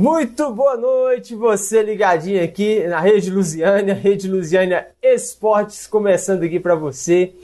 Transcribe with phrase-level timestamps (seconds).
[0.00, 6.74] Muito boa noite, você ligadinho aqui na Rede Lusiânia, Rede Lusiânia Esportes, começando aqui para
[6.74, 7.34] você.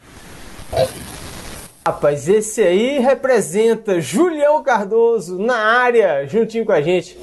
[1.85, 7.17] Rapaz, esse aí representa Julião Cardoso na área, juntinho com a gente.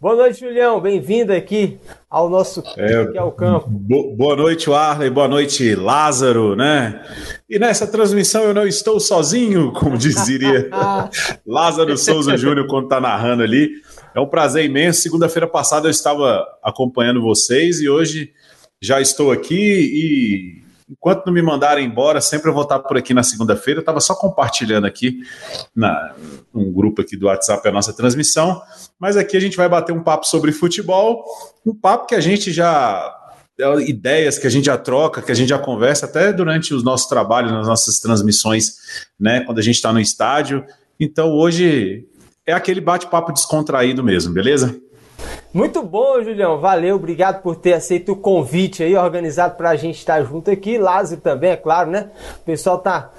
[0.00, 0.80] Boa noite, Julião.
[0.80, 3.04] Bem-vindo aqui ao nosso é,
[3.36, 3.68] campo.
[3.68, 5.10] Bo boa noite, Arley.
[5.10, 7.04] Boa noite, Lázaro, né?
[7.46, 10.70] E nessa transmissão eu não estou sozinho, como dizeria
[11.46, 13.72] Lázaro Souza Júnior quando está narrando ali.
[14.14, 15.02] É um prazer imenso.
[15.02, 18.32] Segunda-feira passada eu estava acompanhando vocês e hoje
[18.80, 23.14] já estou aqui e enquanto não me mandarem embora, sempre eu vou estar por aqui
[23.14, 23.78] na segunda-feira.
[23.78, 25.20] Eu estava só compartilhando aqui
[25.74, 26.14] na
[26.52, 28.60] um grupo aqui do WhatsApp a nossa transmissão,
[28.98, 31.24] mas aqui a gente vai bater um papo sobre futebol,
[31.64, 33.16] um papo que a gente já
[33.60, 36.82] é, ideias que a gente já troca, que a gente já conversa até durante os
[36.82, 40.64] nossos trabalhos, nas nossas transmissões, né, quando a gente está no estádio.
[40.98, 42.06] Então hoje
[42.44, 44.80] é aquele bate-papo descontraído mesmo, beleza?
[45.52, 46.60] Muito bom, Julião.
[46.60, 50.78] Valeu, obrigado por ter aceito o convite aí, organizado para a gente estar junto aqui.
[50.78, 52.10] Lázaro também, é claro, né?
[52.40, 53.10] O pessoal tá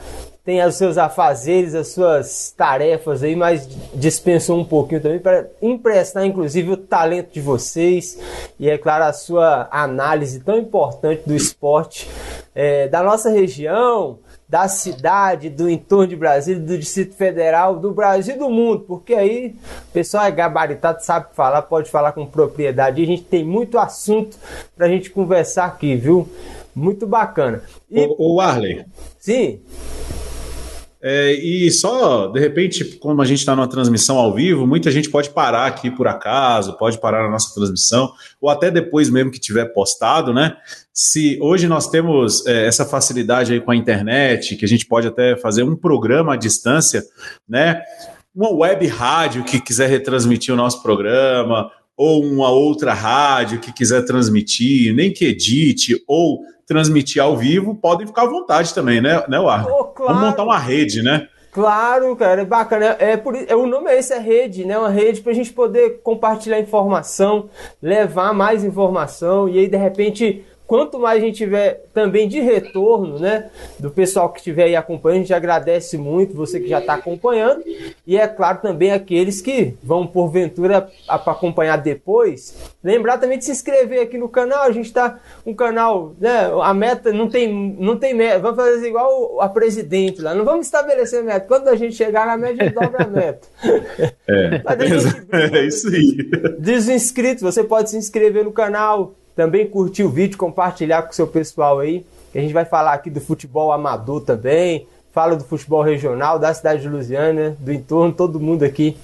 [0.43, 6.25] tem os seus afazeres, as suas tarefas aí, mas dispensou um pouquinho também para emprestar,
[6.25, 8.17] inclusive, o talento de vocês
[8.59, 12.09] e, é claro, a sua análise tão importante do esporte
[12.55, 14.17] é, da nossa região,
[14.51, 19.13] da cidade, do entorno de Brasília, do Distrito Federal, do Brasil e do mundo, porque
[19.13, 19.55] aí
[19.87, 22.99] o pessoal é gabaritado, sabe falar, pode falar com propriedade.
[22.99, 24.35] E a gente tem muito assunto
[24.75, 26.27] para a gente conversar aqui, viu?
[26.75, 27.63] Muito bacana.
[27.89, 28.05] E...
[28.17, 28.83] O, o Arley.
[29.17, 29.61] Sim.
[31.03, 35.09] É, e só, de repente, como a gente está numa transmissão ao vivo, muita gente
[35.09, 39.39] pode parar aqui por acaso, pode parar na nossa transmissão, ou até depois mesmo que
[39.39, 40.55] tiver postado, né?
[40.93, 45.07] Se hoje nós temos é, essa facilidade aí com a internet, que a gente pode
[45.07, 47.03] até fazer um programa à distância,
[47.49, 47.81] né?
[48.33, 54.03] Uma web rádio que quiser retransmitir o nosso programa, ou uma outra rádio que quiser
[54.03, 59.39] transmitir, nem que edite, ou transmitir ao vivo, podem ficar à vontade também, né, né
[59.39, 59.73] Warner?
[59.73, 60.13] Oh, claro.
[60.13, 61.27] Vamos montar uma rede, né?
[61.51, 62.95] Claro, cara, é bacana.
[62.97, 64.77] É, por, é, o nome é esse, é rede, né?
[64.77, 67.49] Uma rede para a gente poder compartilhar informação,
[67.81, 73.19] levar mais informação e aí de repente quanto mais a gente tiver também de retorno,
[73.19, 76.93] né, do pessoal que estiver aí acompanhando, a gente agradece muito você que já está
[76.93, 77.61] acompanhando
[78.07, 83.51] e é claro também aqueles que vão porventura para acompanhar depois, lembrar também de se
[83.51, 84.63] inscrever aqui no canal.
[84.63, 88.87] A gente está um canal, né, a meta não tem não tem meta, vamos fazer
[88.87, 91.47] igual a presidente lá, não vamos estabelecer meta.
[91.47, 93.45] Quando a gente chegar na média, a gente dobra a meta.
[94.25, 96.29] É, é isso aí.
[96.57, 101.15] Diz inscritos, você pode se inscrever no canal também curtir o vídeo, compartilhar com o
[101.15, 102.05] seu pessoal aí.
[102.33, 106.81] A gente vai falar aqui do futebol amador também, fala do futebol regional, da cidade
[106.81, 108.97] de Lusiana, do entorno, todo mundo aqui.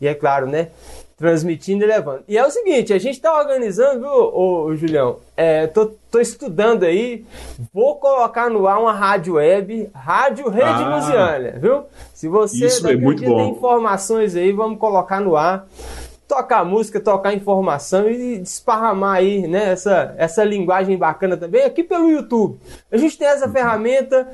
[0.00, 0.68] E é claro, né?
[1.16, 2.22] Transmitindo e levando.
[2.28, 5.16] E é o seguinte, a gente está organizando, viu, ô, ô, Julião?
[5.36, 7.24] É, tô, tô estudando aí,
[7.72, 11.84] vou colocar no ar uma rádio web, Rádio Rede ah, Lusiana, viu?
[12.12, 13.36] Se você isso é muito bom.
[13.36, 15.66] tem informações aí, vamos colocar no ar
[16.26, 22.10] tocar música, tocar informação e desparramar aí, né, essa, essa linguagem bacana também aqui pelo
[22.10, 22.58] YouTube.
[22.90, 24.28] A gente tem essa ferramenta,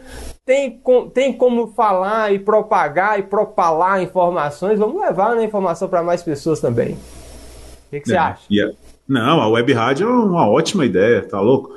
[0.44, 0.80] tem,
[1.12, 6.22] tem como falar e propagar e propalar informações, vamos levar né, a informação para mais
[6.22, 6.92] pessoas também.
[6.92, 8.42] O que, que é, você acha?
[8.50, 8.74] Yeah.
[9.08, 11.74] Não, a web rádio é uma ótima ideia, tá louco?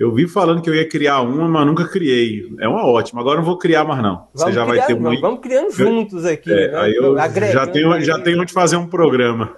[0.00, 2.50] Eu vi falando que eu ia criar uma, mas nunca criei.
[2.58, 3.20] É uma ótima.
[3.20, 4.26] Agora não vou criar mais, não.
[4.32, 5.20] Vamos Você já vai ter muito.
[5.20, 6.50] Vamos criando juntos aqui.
[6.50, 6.78] É, né?
[6.78, 7.14] Aí eu
[7.52, 9.54] já tenho, já tenho onde fazer um programa.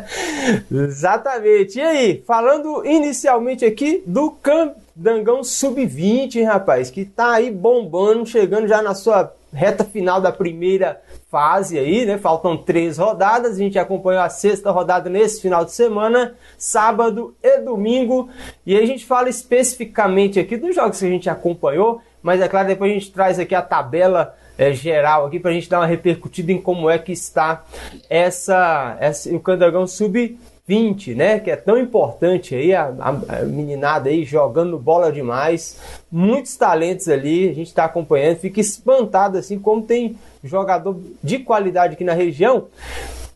[0.72, 1.78] Exatamente.
[1.78, 8.80] E aí, falando inicialmente aqui do Candangão Sub-20, rapaz, que tá aí bombando, chegando já
[8.80, 11.02] na sua reta final da primeira
[11.36, 12.16] fase aí, né?
[12.16, 13.56] Faltam três rodadas.
[13.56, 18.30] A gente acompanhou a sexta rodada nesse final de semana, sábado e domingo.
[18.64, 22.68] E a gente fala especificamente aqui dos jogos que a gente acompanhou, mas é claro,
[22.68, 25.86] depois a gente traz aqui a tabela é, geral aqui para a gente dar uma
[25.86, 27.62] repercutida em como é que está
[28.08, 31.38] essa, essa o Candangão Sub 20, né?
[31.38, 35.78] Que é tão importante aí, a, a, a, meninada aí jogando bola demais,
[36.10, 41.94] muitos talentos ali, a gente está acompanhando, fica espantado assim como tem jogador de qualidade
[41.94, 42.66] aqui na região.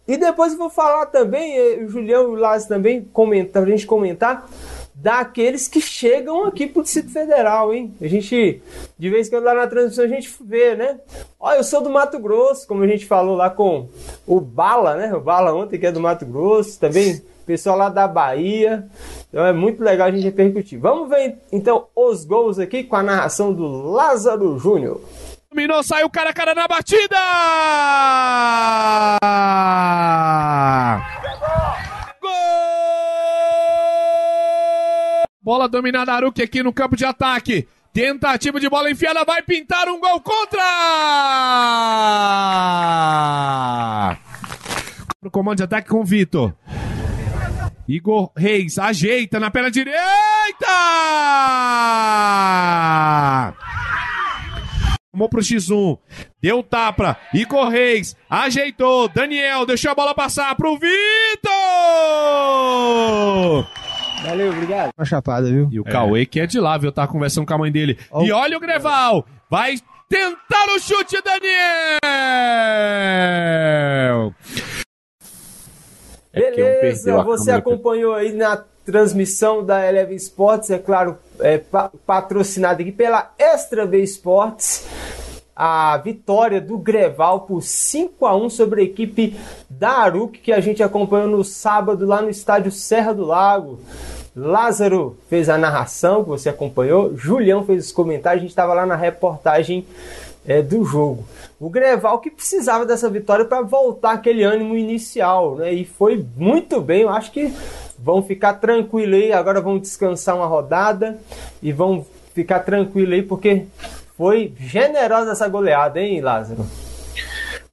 [0.08, 3.66] E depois eu vou falar também, eh, o Julião e o Lázaro também comentar, a
[3.66, 4.48] gente comentar
[4.94, 7.94] daqueles que chegam aqui pro Distrito Federal, hein?
[8.00, 8.62] A gente,
[8.98, 10.98] de vez em quando lá na transmissão, a gente vê, né?
[11.38, 13.88] Ó, eu sou do Mato Grosso, como a gente falou lá com
[14.26, 15.14] o Bala, né?
[15.14, 18.86] O Bala ontem, que é do Mato Grosso, também pessoal lá da Bahia.
[19.28, 20.78] Então é muito legal a gente repercutir.
[20.78, 25.00] Vamos ver então os gols aqui com a narração do Lázaro Júnior.
[25.50, 27.16] Dominou, saiu cara a cara na batida!
[32.22, 32.30] Gol!
[35.42, 37.66] Bola dominada Aruki aqui no campo de ataque.
[37.94, 40.60] Tentativa de bola enfiada, vai pintar um gol contra!
[45.18, 46.54] Pro comando de ataque com o Vitor.
[47.88, 49.96] Igor Reis ajeita na perna direita!
[55.10, 55.98] Tomou pro X1.
[56.40, 57.16] Deu tapa.
[57.34, 58.14] Igor Reis.
[58.28, 59.08] Ajeitou.
[59.08, 61.50] Daniel deixou a bola passar pro Vitor!
[64.22, 64.90] Valeu, obrigado.
[64.96, 65.68] Uma chapada, viu?
[65.70, 65.90] E o é.
[65.90, 66.92] Cauê, que é de lá, viu?
[66.92, 67.98] Tá conversando com a mãe dele.
[68.10, 68.22] Oh.
[68.22, 69.26] E olha o Greval.
[69.48, 69.76] Vai
[70.08, 72.00] tentar o chute, Daniel!
[76.32, 82.82] É Beleza, você acompanhou aí na transmissão da Eleven Sports, é claro, é, pa patrocinado
[82.82, 84.86] aqui pela Extra B Sports.
[85.62, 89.36] A vitória do Greval por 5 a 1 sobre a equipe
[89.68, 93.78] da Aruk, que a gente acompanhou no sábado lá no estádio Serra do Lago.
[94.34, 98.86] Lázaro fez a narração que você acompanhou, Julião fez os comentários, a gente estava lá
[98.86, 99.84] na reportagem
[100.46, 101.26] é, do jogo.
[101.60, 105.74] O Greval que precisava dessa vitória para voltar aquele ânimo inicial, né?
[105.74, 107.52] E foi muito bem, eu acho que
[107.98, 111.18] vão ficar tranquilo aí, agora vão descansar uma rodada
[111.62, 113.66] e vão ficar tranquilo aí porque
[114.20, 116.66] foi generosa essa goleada, hein, Lázaro?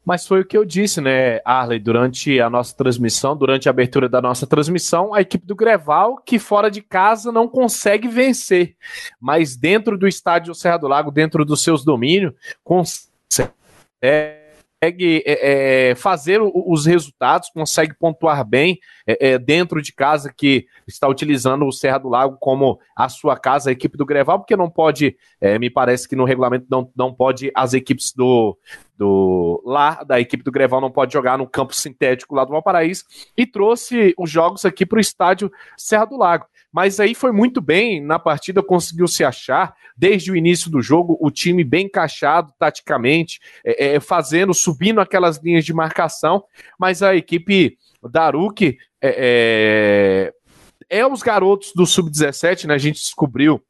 [0.05, 4.07] Mas foi o que eu disse, né, Arley, durante a nossa transmissão, durante a abertura
[4.07, 8.77] da nossa transmissão, a equipe do Greval, que fora de casa não consegue vencer,
[9.19, 12.31] mas dentro do estádio Serra do Lago, dentro dos seus domínios,
[12.63, 13.11] consegue.
[14.01, 14.36] É,
[14.79, 20.68] consegue é, é, fazer os resultados, consegue pontuar bem é, é, dentro de casa, que
[20.88, 24.56] está utilizando o Serra do Lago como a sua casa, a equipe do Greval, porque
[24.56, 28.57] não pode, é, me parece que no regulamento não, não pode as equipes do,
[28.97, 33.03] do lá da equipe do Greval não pode jogar no campo sintético lá do Valparaíso
[33.35, 37.61] e trouxe os jogos aqui para o estádio Serra do Lago mas aí foi muito
[37.61, 42.53] bem na partida, conseguiu se achar desde o início do jogo, o time bem encaixado
[42.59, 46.43] taticamente, é, é, fazendo, subindo aquelas linhas de marcação,
[46.77, 47.77] mas a equipe
[48.11, 50.31] da Aruque é,
[50.89, 52.73] é, é os garotos do Sub-17, né?
[52.75, 53.61] A gente descobriu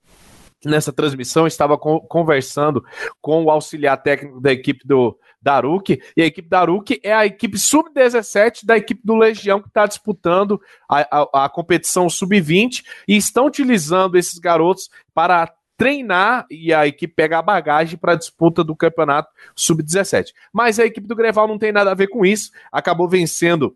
[0.67, 2.83] nessa transmissão, estava conversando
[3.21, 7.57] com o auxiliar técnico da equipe do, Daruki, e a equipe Daruki é a equipe
[7.57, 10.59] sub-17 da equipe do Legião que está disputando
[10.89, 17.13] a, a, a competição sub-20 e estão utilizando esses garotos para treinar e a equipe
[17.13, 20.33] pega a bagagem para a disputa do campeonato sub-17.
[20.51, 23.75] Mas a equipe do Greval não tem nada a ver com isso, acabou vencendo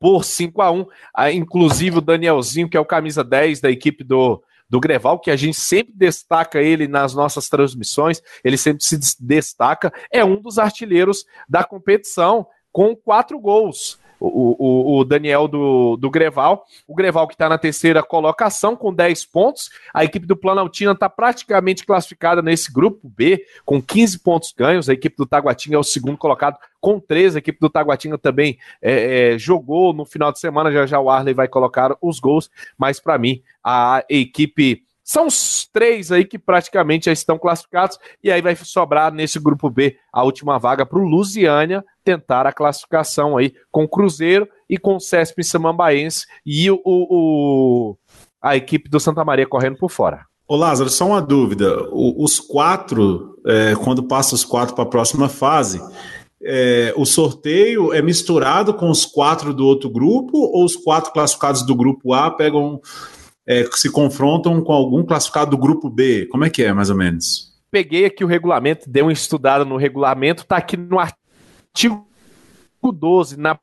[0.00, 0.86] por 5 a 1
[1.34, 5.36] inclusive o Danielzinho, que é o camisa 10 da equipe do, do Greval, que a
[5.36, 11.24] gente sempre destaca ele nas nossas transmissões, ele sempre se destaca, é um dos artilheiros
[11.48, 14.00] da competição, com quatro gols.
[14.26, 16.64] O, o, Daniel do, do Greval.
[16.86, 19.70] O Greval que está na terceira colocação com 10 pontos.
[19.92, 24.88] A equipe do Planaltina está praticamente classificada nesse grupo B com 15 pontos ganhos.
[24.88, 27.36] A equipe do Taguatinga é o segundo colocado com 13.
[27.36, 30.72] A equipe do Taguatinga também é, é, jogou no final de semana.
[30.72, 32.50] Já já o Arley vai colocar os gols.
[32.78, 38.32] Mas para mim, a equipe são os três aí que praticamente já estão classificados, e
[38.32, 43.36] aí vai sobrar nesse grupo B a última vaga para o Lusiânia tentar a classificação
[43.36, 47.96] aí com o Cruzeiro e com o Cesp Samambaense e o, o,
[48.40, 50.24] a equipe do Santa Maria correndo por fora.
[50.48, 51.88] Ô Lázaro, só uma dúvida.
[51.90, 55.80] O, os quatro, é, quando passa os quatro para a próxima fase,
[56.42, 61.62] é, o sorteio é misturado com os quatro do outro grupo ou os quatro classificados
[61.62, 62.80] do grupo A pegam,
[63.46, 66.26] é, se confrontam com algum classificado do grupo B?
[66.26, 67.52] Como é que é, mais ou menos?
[67.70, 72.06] Peguei aqui o regulamento, dei uma estudada no regulamento, tá aqui no artigo
[72.82, 73.58] 12, na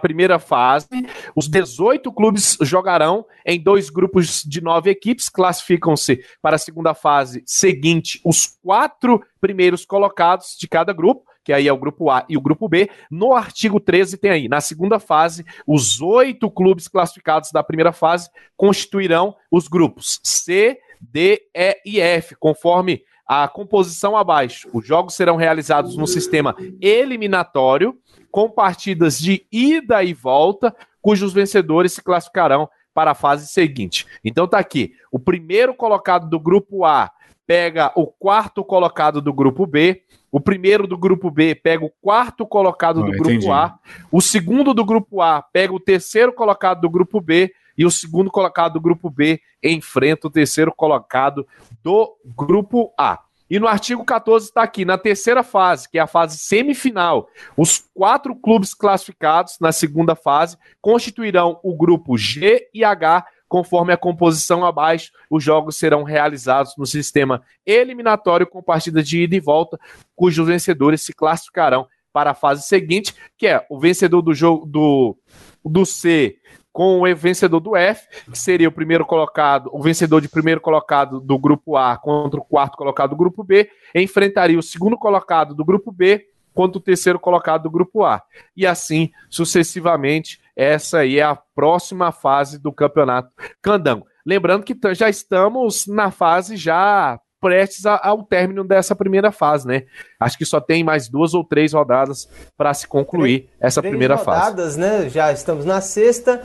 [0.00, 0.88] primeira fase,
[1.36, 7.42] os 18 clubes jogarão em dois grupos de nove equipes, classificam-se para a segunda fase
[7.46, 12.36] seguinte os quatro primeiros colocados de cada grupo, que aí é o grupo A e
[12.36, 12.88] o grupo B.
[13.10, 18.30] No artigo 13 tem aí, na segunda fase, os oito clubes classificados da primeira fase
[18.56, 24.68] constituirão os grupos C, D, E e F, conforme a composição abaixo.
[24.72, 27.96] Os jogos serão realizados no sistema eliminatório,
[28.30, 34.06] com partidas de ida e volta, cujos vencedores se classificarão para a fase seguinte.
[34.22, 37.10] Então tá aqui, o primeiro colocado do grupo A
[37.52, 42.46] pega o quarto colocado do grupo B, o primeiro do grupo B pega o quarto
[42.46, 43.50] colocado do grupo entendi.
[43.50, 43.74] A,
[44.10, 48.30] o segundo do grupo A pega o terceiro colocado do grupo B e o segundo
[48.30, 51.46] colocado do grupo B enfrenta o terceiro colocado
[51.82, 53.18] do grupo A.
[53.50, 57.84] E no artigo 14 está aqui, na terceira fase, que é a fase semifinal, os
[57.92, 64.64] quatro clubes classificados na segunda fase constituirão o grupo G e H, conforme a composição
[64.64, 65.12] abaixo.
[65.28, 69.78] Os jogos serão realizados no sistema eliminatório com partidas de ida e volta,
[70.16, 75.18] cujos vencedores se classificarão para a fase seguinte, que é o vencedor do jogo do,
[75.62, 76.38] do C
[76.72, 81.20] com o vencedor do F, que seria o primeiro colocado, o vencedor de primeiro colocado
[81.20, 85.62] do grupo A contra o quarto colocado do grupo B, enfrentaria o segundo colocado do
[85.62, 88.22] grupo B contra o terceiro colocado do grupo A.
[88.56, 93.30] E assim sucessivamente, essa aí é a próxima fase do campeonato
[93.60, 94.06] Candango.
[94.24, 99.82] Lembrando que já estamos na fase já prestes ao término dessa primeira fase, né?
[100.20, 103.90] Acho que só tem mais duas ou três rodadas para se concluir três, essa três
[103.90, 104.50] primeira rodadas, fase.
[104.50, 105.10] rodadas, né?
[105.10, 106.40] Já estamos na sexta.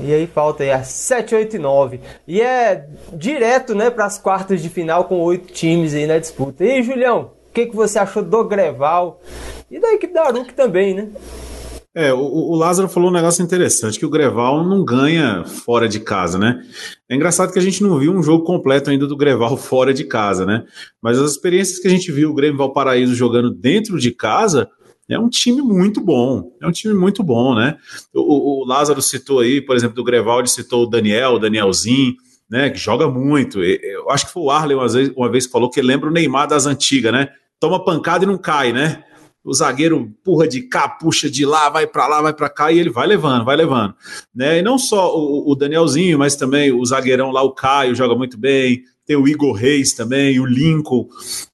[0.00, 2.00] E aí falta aí as 7, 8 e 9.
[2.26, 6.64] E é direto, né, para as quartas de final com oito times aí na disputa.
[6.64, 9.20] E aí, Julião, o que, que você achou do Greval?
[9.70, 11.08] E da equipe da Aruc também, né?
[11.94, 15.98] É, o, o, Lázaro falou um negócio interessante, que o Greval não ganha fora de
[15.98, 16.62] casa, né?
[17.08, 20.04] É engraçado que a gente não viu um jogo completo ainda do Greval fora de
[20.04, 20.64] casa, né?
[21.02, 24.70] Mas as experiências que a gente viu o Grêmio Valparaíso jogando dentro de casa,
[25.08, 27.76] é um time muito bom, é um time muito bom, né?
[28.14, 32.14] O, o Lázaro citou aí, por exemplo, do Greval, ele citou o Daniel, o Danielzinho,
[32.50, 33.62] né, que joga muito.
[33.62, 36.12] Eu acho que foi o Arley uma vez, uma vez que falou que lembra o
[36.12, 37.28] Neymar das antigas, né?
[37.60, 39.04] Toma pancada e não cai, né?
[39.48, 42.78] o zagueiro empurra de cá, puxa de lá, vai para lá, vai para cá, e
[42.78, 43.94] ele vai levando, vai levando.
[44.34, 44.58] Né?
[44.58, 48.36] E não só o, o, Danielzinho, mas também o zagueirão lá, o Caio, joga muito
[48.36, 51.08] bem, tem o Igor Reis também, o Lincoln,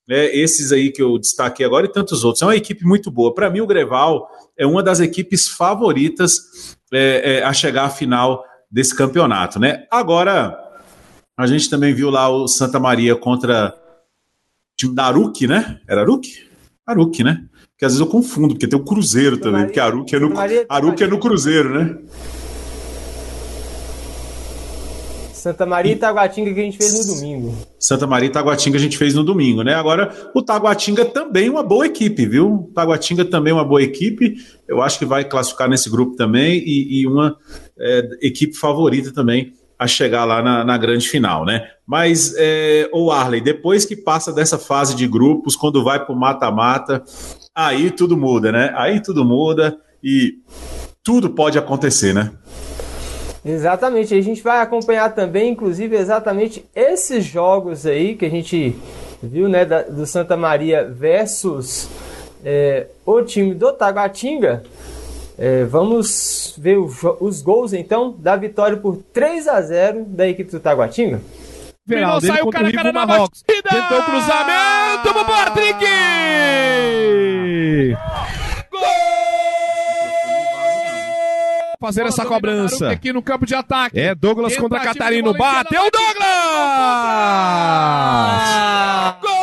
[0.05, 0.25] né?
[0.35, 2.41] esses aí que eu destaquei agora e tantos outros.
[2.41, 3.33] É uma equipe muito boa.
[3.33, 8.43] Para mim, o Greval é uma das equipes favoritas é, é, a chegar à final
[8.69, 9.57] desse campeonato.
[9.57, 9.85] Né?
[9.89, 10.64] Agora,
[11.37, 15.79] a gente também viu lá o Santa Maria contra o time da Aruque, né?
[15.87, 16.45] Era Aruque?
[16.85, 17.45] Aruque, né?
[17.77, 20.29] que às vezes eu confundo, porque tem o Cruzeiro também, Maria, porque Aruque é no,
[20.33, 21.97] Maria, Aruque é no Cruzeiro, né?
[25.33, 27.55] Santa Maria e Taguatinga que a gente fez no domingo.
[27.77, 29.75] Santa Maria e Taguatinga a gente fez no domingo, né?
[29.75, 32.51] Agora, o Taguatinga também é uma boa equipe, viu?
[32.51, 34.37] O Taguatinga também é uma boa equipe.
[34.67, 37.37] Eu acho que vai classificar nesse grupo também e, e uma
[37.77, 41.67] é, equipe favorita também a chegar lá na, na grande final, né?
[41.85, 46.17] Mas, é, o Arley, depois que passa dessa fase de grupos, quando vai para o
[46.17, 47.03] mata-mata,
[47.53, 48.73] aí tudo muda, né?
[48.75, 50.39] Aí tudo muda e
[51.03, 52.31] tudo pode acontecer, né?
[53.43, 58.75] Exatamente, a gente vai acompanhar também, inclusive, exatamente esses jogos aí que a gente
[59.21, 61.87] viu, né, da, do Santa Maria versus
[62.43, 64.63] é, o time do Taguatinga.
[65.37, 66.89] É, vamos ver o,
[67.19, 71.21] os gols então da vitória por 3 a 0 da equipe do Taguatinga.
[71.87, 73.43] Final saiu o cara, cara na Marrocos.
[73.47, 73.69] batida.
[73.69, 75.85] Tentou o cruzamento pro Patrick.
[78.71, 78.81] Gol!
[81.79, 82.89] Fazer Bola essa cobrança.
[82.89, 83.99] Aqui no campo de ataque.
[83.99, 85.31] É Douglas contra Catarino.
[85.33, 86.25] Bateu o Douglas!
[89.21, 89.34] Gol!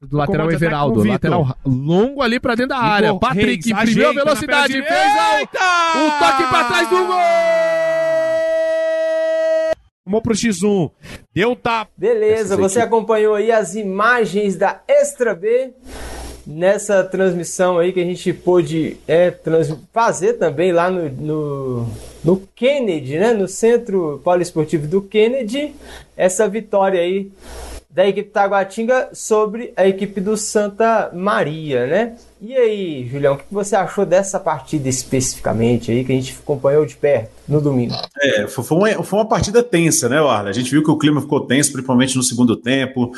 [0.00, 1.04] Do lateral Everaldo.
[1.04, 3.14] Lateral longo ali pra dentro da área.
[3.14, 4.72] Patrick imprimiu a velocidade.
[4.72, 7.16] Fez o, o toque pra trás do gol!
[10.04, 10.90] Tomou pro X1.
[11.34, 11.90] Deu tapa.
[11.96, 15.72] Beleza, você acompanhou aí as imagens da Extra B
[16.46, 19.34] nessa transmissão aí que a gente pôde é,
[19.92, 21.90] fazer também lá no, no,
[22.24, 23.34] no Kennedy, né?
[23.34, 25.74] No Centro Poliesportivo do Kennedy,
[26.16, 27.30] essa vitória aí
[27.98, 32.16] da equipe Taguatinga sobre a equipe do Santa Maria, né?
[32.40, 36.86] E aí, Julião, o que você achou dessa partida especificamente aí que a gente acompanhou
[36.86, 37.96] de perto no domingo?
[38.22, 40.48] É, foi uma, foi uma partida tensa, né, Arla?
[40.48, 43.10] A gente viu que o clima ficou tenso, principalmente no segundo tempo,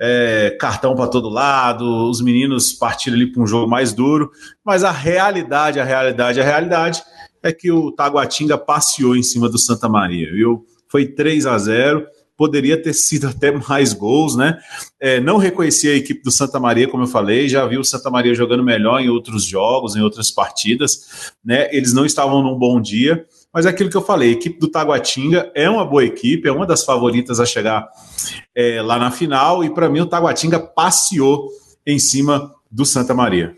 [0.00, 4.30] é, cartão para todo lado, os meninos partiram ali para um jogo mais duro,
[4.64, 7.02] mas a realidade, a realidade, a realidade
[7.42, 10.64] é que o Taguatinga passeou em cima do Santa Maria, viu?
[10.88, 12.06] Foi 3 a 0
[12.38, 14.58] poderia ter sido até mais gols, né?
[15.00, 18.08] É, não reconheci a equipe do Santa Maria, como eu falei, já vi o Santa
[18.08, 21.68] Maria jogando melhor em outros jogos, em outras partidas, né?
[21.72, 24.70] Eles não estavam num bom dia, mas é aquilo que eu falei, a equipe do
[24.70, 27.88] Taguatinga é uma boa equipe, é uma das favoritas a chegar
[28.54, 31.48] é, lá na final, e para mim o Taguatinga passeou
[31.84, 33.56] em cima do Santa Maria.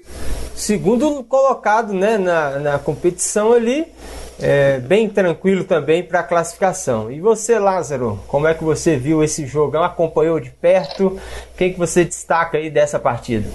[0.55, 3.87] Segundo colocado né, na, na competição ali,
[4.43, 7.11] é, bem tranquilo também para a classificação.
[7.11, 9.83] E você, Lázaro, como é que você viu esse jogão?
[9.83, 11.19] Acompanhou de perto?
[11.57, 13.49] Quem que você destaca aí dessa partida?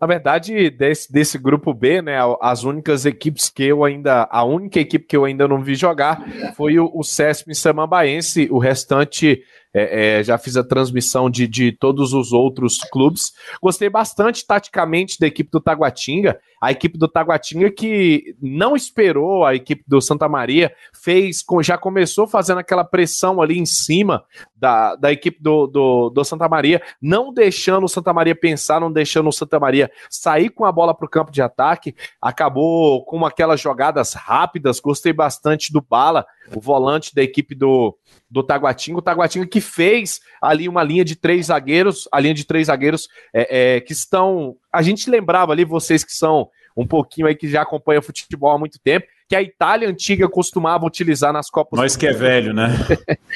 [0.00, 4.78] Na verdade, desse, desse grupo B, né, as únicas equipes que eu ainda, a única
[4.78, 6.22] equipe que eu ainda não vi jogar
[6.56, 9.42] foi o, o Samambaense, o restante
[9.74, 13.32] é, é, já fiz a transmissão de, de todos os outros clubes.
[13.60, 16.38] Gostei bastante taticamente da equipe do Taguatinga.
[16.64, 22.26] A equipe do Taguatinga que não esperou a equipe do Santa Maria, fez, já começou
[22.26, 24.24] fazendo aquela pressão ali em cima
[24.56, 28.90] da, da equipe do, do, do Santa Maria, não deixando o Santa Maria pensar, não
[28.90, 31.94] deixando o Santa Maria sair com a bola para o campo de ataque.
[32.18, 34.80] Acabou com aquelas jogadas rápidas.
[34.80, 37.94] Gostei bastante do Bala, o volante da equipe do,
[38.30, 38.98] do Taguatinga.
[38.98, 43.08] O Taguatinga que fez ali uma linha de três zagueiros, a linha de três zagueiros
[43.34, 44.56] é, é, que estão.
[44.74, 48.58] A gente lembrava ali, vocês que são um pouquinho aí que já acompanha futebol há
[48.58, 52.68] muito tempo, que a Itália antiga costumava utilizar nas Copas Nós que é velho, né?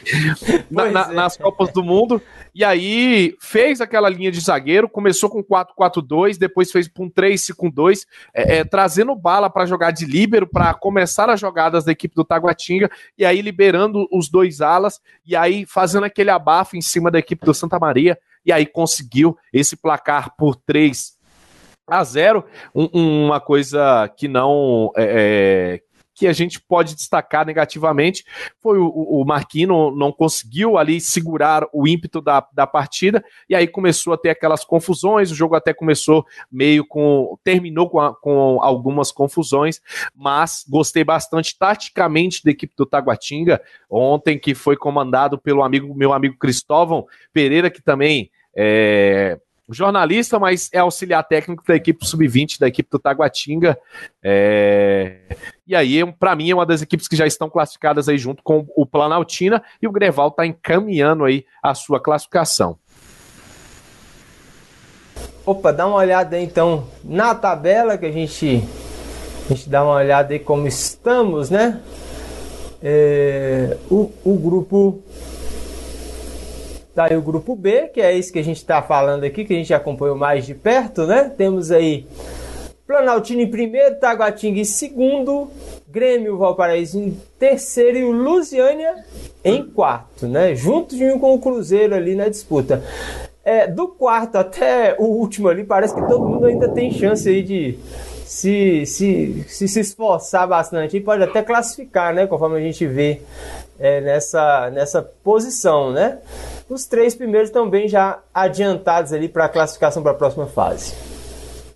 [0.71, 1.14] na, na, é.
[1.14, 2.21] Nas Copas do Mundo.
[2.54, 8.00] E aí fez aquela linha de zagueiro, começou com 4-4-2, depois fez com 3-5-2,
[8.35, 12.24] é, é, trazendo bala para jogar de líbero, para começar as jogadas da equipe do
[12.24, 17.18] Taguatinga, e aí liberando os dois alas, e aí fazendo aquele abafo em cima da
[17.18, 21.17] equipe do Santa Maria, e aí conseguiu esse placar por 3
[21.88, 25.81] a zero, um, uma coisa que não é, é,
[26.18, 28.24] que a gente pode destacar negativamente
[28.61, 33.68] foi o, o Marquinhos não conseguiu ali segurar o ímpeto da, da partida e aí
[33.68, 35.31] começou a ter aquelas confusões.
[35.31, 37.38] O jogo até começou meio com.
[37.44, 39.81] terminou com, a, com algumas confusões,
[40.12, 46.12] mas gostei bastante taticamente da equipe do Taguatinga ontem, que foi comandado pelo amigo meu
[46.12, 48.29] amigo Cristóvão Pereira, que também.
[48.61, 53.78] É, jornalista, mas é auxiliar técnico da equipe sub-20, da equipe do Taguatinga.
[54.22, 55.37] É...
[55.66, 58.66] E aí, para mim, é uma das equipes que já estão classificadas aí junto com
[58.74, 62.78] o Planaltina e o Greval está encaminhando aí a sua classificação.
[65.44, 68.62] Opa, dá uma olhada aí, então na tabela que a gente
[69.46, 71.81] a gente dá uma olhada aí como estamos, né?
[72.83, 75.02] É, o, o grupo
[76.98, 79.54] Tá aí o grupo B, que é isso que a gente está falando aqui, que
[79.54, 81.30] a gente acompanhou mais de perto, né?
[81.38, 82.04] Temos aí
[82.88, 85.48] Planaltino em primeiro, Taguatinga em segundo,
[85.87, 88.96] Grêmio Valparaíso em terceiro e o Lusiânia
[89.44, 90.56] em quarto, né?
[90.56, 92.82] Juntinho com o Cruzeiro ali na disputa.
[93.44, 97.44] É, do quarto até o último ali, parece que todo mundo ainda tem chance aí
[97.44, 97.78] de
[98.24, 100.96] se, se, se, se esforçar bastante.
[100.96, 102.26] E pode até classificar, né?
[102.26, 103.20] Conforme a gente vê
[103.78, 106.18] é, nessa, nessa posição, né?
[106.68, 110.94] Os três primeiros também já adiantados ali para a classificação para a próxima fase.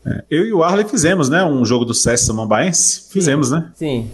[0.04, 1.44] É, eu e o Arley fizemos, né?
[1.44, 3.08] Um jogo do César Samambaense.
[3.10, 3.70] Fizemos, né?
[3.74, 4.10] Sim.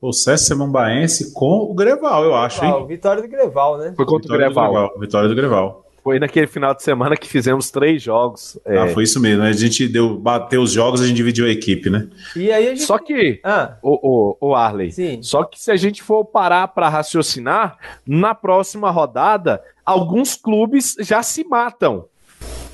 [0.00, 2.86] O César Samambaense com o Greval, eu acho, hein?
[2.86, 3.92] Vitória do Greval, né?
[3.94, 4.72] Foi contra Vitória o Greval.
[4.72, 4.98] Greval.
[4.98, 5.89] Vitória do Greval.
[6.02, 8.58] Foi naquele final de semana que fizemos três jogos.
[8.64, 8.78] É...
[8.78, 9.42] Ah, foi isso mesmo.
[9.42, 12.08] A gente deu, bateu os jogos, a gente dividiu a equipe, né?
[12.34, 12.82] E aí gente...
[12.82, 13.76] Só que, ah.
[13.82, 15.22] o, o, o Arley, Sim.
[15.22, 21.22] só que se a gente for parar para raciocinar, na próxima rodada, alguns clubes já
[21.22, 22.06] se matam.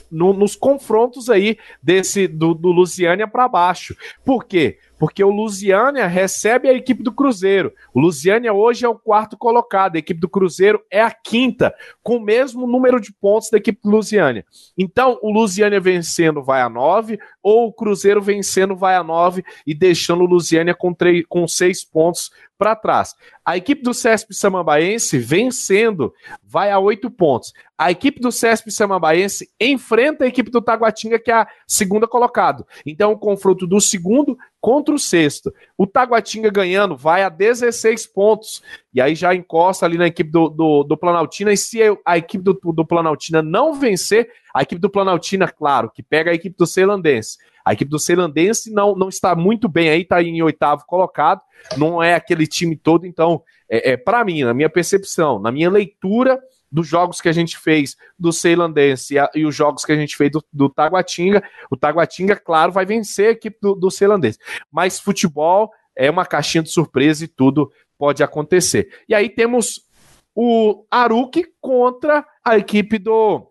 [0.09, 3.97] No, nos confrontos aí desse do, do Lusiânia para baixo.
[4.25, 4.79] Por quê?
[4.99, 7.73] Porque o Lusiânia recebe a equipe do Cruzeiro.
[7.93, 12.17] O Lusiânia hoje é o quarto colocado, a equipe do Cruzeiro é a quinta, com
[12.17, 14.45] o mesmo número de pontos da equipe do Lusiânia.
[14.77, 19.75] Então, o Lusiânia vencendo vai a nove, ou o Cruzeiro vencendo vai a nove e
[19.75, 23.15] deixando o Lusiânia com, três, com seis pontos para trás.
[23.45, 27.53] A equipe do CESP Samambaense vencendo vai a oito pontos.
[27.77, 32.67] A equipe do CESP Samambaense enfrenta a equipe do Taguatinga, que é a segunda colocado.
[32.85, 35.55] Então, o confronto do segundo contra o sexto.
[35.79, 38.61] O Taguatinga ganhando vai a 16 pontos.
[38.93, 41.53] E aí já encosta ali na equipe do, do, do Planaltina.
[41.53, 46.03] E se a equipe do, do Planaltina não vencer, a equipe do Planaltina, claro, que
[46.03, 47.39] pega a equipe do Ceilandense.
[47.65, 51.43] A equipe do Ceilandense não, não está muito bem aí, está em oitavo colocado,
[51.77, 55.71] não é aquele time todo, então, é, é para mim, na minha percepção, na minha
[55.71, 59.97] leitura dos jogos que a gente fez do Ceilandense e, e, os jogos que a
[59.97, 64.39] gente fez do, do Taguatinga, o Taguatinga, claro, vai vencer a equipe do, do Ceilandense.
[64.71, 68.89] Mas futebol é uma caixinha de surpresa e tudo pode acontecer.
[69.09, 69.87] E aí temos
[70.35, 73.51] o Aruque contra a equipe do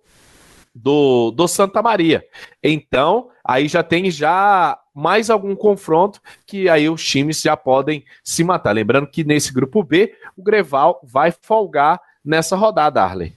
[0.75, 2.21] do, do Santa Maria.
[2.61, 8.43] Então, aí já tem já mais algum confronto que aí os times já podem se
[8.43, 8.73] matar.
[8.73, 13.33] Lembrando que nesse grupo B, o Greval vai folgar nessa rodada, Arley.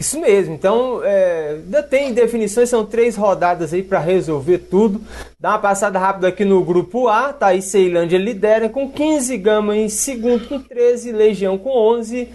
[0.00, 4.98] Isso mesmo, então é, ainda tem definições, são três rodadas aí para resolver tudo.
[5.38, 9.76] Dá uma passada rápida aqui no grupo A, tá aí Ceilândia lidera com 15, Gama
[9.76, 12.30] em segundo com 13, Legião com 11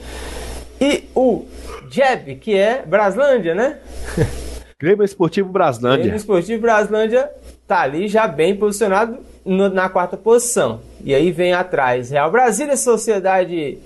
[0.80, 1.45] e o
[1.89, 3.80] Jeb, que é Braslândia, né?
[4.80, 6.04] Grêmio Esportivo Braslândia.
[6.04, 7.32] Grêmio Esportivo Braslândia
[7.67, 10.79] tá ali já bem posicionado no, na quarta posição.
[11.03, 13.77] E aí vem atrás Real Brasília, Sociedade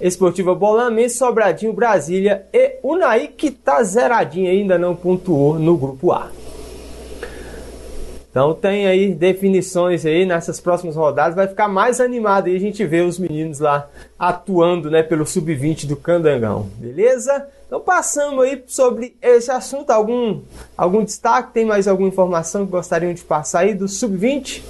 [0.00, 6.30] Esportiva Bolamense, Sobradinho Brasília e Unai que tá zeradinho ainda não pontuou no grupo A.
[8.32, 12.82] Então tem aí definições aí nessas próximas rodadas, vai ficar mais animado aí a gente
[12.86, 13.86] vê os meninos lá
[14.18, 16.70] atuando, né, pelo sub-20 do Candangão.
[16.78, 17.46] Beleza?
[17.66, 20.40] Então passamos aí sobre esse assunto, algum
[20.74, 24.62] algum destaque, tem mais alguma informação que gostariam de passar aí do sub-20?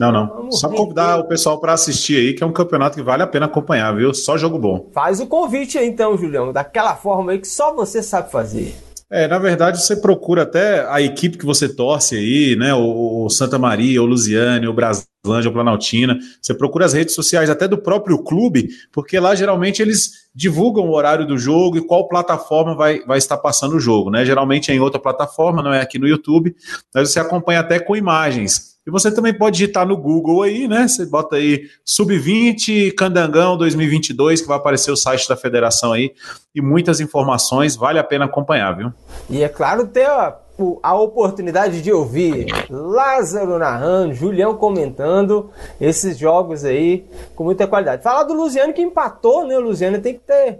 [0.00, 0.50] Não, não.
[0.50, 3.44] Só convidar o pessoal para assistir aí, que é um campeonato que vale a pena
[3.44, 4.14] acompanhar, viu?
[4.14, 4.88] Só jogo bom.
[4.94, 8.74] Faz o convite aí então, Julião, daquela forma aí que só você sabe fazer.
[9.12, 12.72] É, na verdade, você procura até a equipe que você torce aí, né?
[12.72, 16.18] O, o Santa Maria, o Lusiane, o Braslândia, o Planaltina.
[16.40, 20.94] Você procura as redes sociais até do próprio clube, porque lá geralmente eles divulgam o
[20.94, 24.24] horário do jogo e qual plataforma vai, vai estar passando o jogo, né?
[24.24, 26.56] Geralmente é em outra plataforma, não é aqui no YouTube,
[26.94, 28.69] mas você acompanha até com imagens.
[28.90, 30.88] E você também pode digitar no Google aí, né?
[30.88, 36.12] Você bota aí Sub-20 Candangão 2022, que vai aparecer o site da federação aí,
[36.52, 38.92] e muitas informações, vale a pena acompanhar, viu?
[39.28, 40.36] E é claro ter a,
[40.82, 45.50] a oportunidade de ouvir Lázaro narrando, Julião comentando
[45.80, 48.02] esses jogos aí com muita qualidade.
[48.02, 49.56] Falar do Luciano que empatou, né?
[49.56, 50.58] O Luciano tem que ter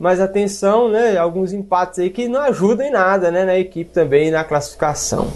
[0.00, 1.16] mais atenção, né?
[1.16, 3.44] Alguns empates aí que não ajudam em nada, né?
[3.44, 5.28] Na equipe também na classificação.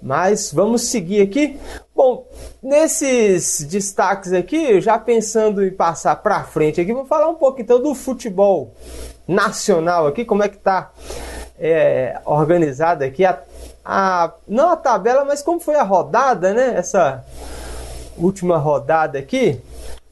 [0.00, 1.58] Mas vamos seguir aqui.
[1.94, 2.26] Bom,
[2.62, 7.82] nesses destaques aqui, já pensando em passar para frente aqui, vou falar um pouco então
[7.82, 8.72] do futebol
[9.26, 10.92] nacional aqui, como é que tá
[11.58, 13.40] é, organizada aqui a,
[13.84, 16.74] a, não a tabela, mas como foi a rodada, né?
[16.76, 17.24] Essa
[18.16, 19.60] última rodada aqui.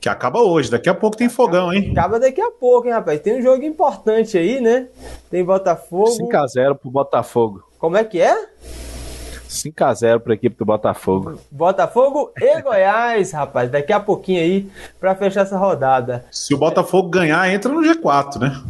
[0.00, 1.90] Que acaba hoje, daqui a pouco tem fogão, hein?
[1.92, 3.20] Acaba daqui a pouco, hein, rapaz?
[3.20, 4.88] Tem um jogo importante aí, né?
[5.30, 6.10] Tem Botafogo.
[6.10, 7.64] 5x0 pro Botafogo.
[7.78, 8.36] Como é que é?
[9.48, 11.38] 5x0 para a equipe do Botafogo.
[11.50, 13.70] Botafogo e Goiás, rapaz.
[13.70, 16.24] Daqui a pouquinho aí para fechar essa rodada.
[16.30, 18.62] Se o Botafogo ganhar, entra no G4, né?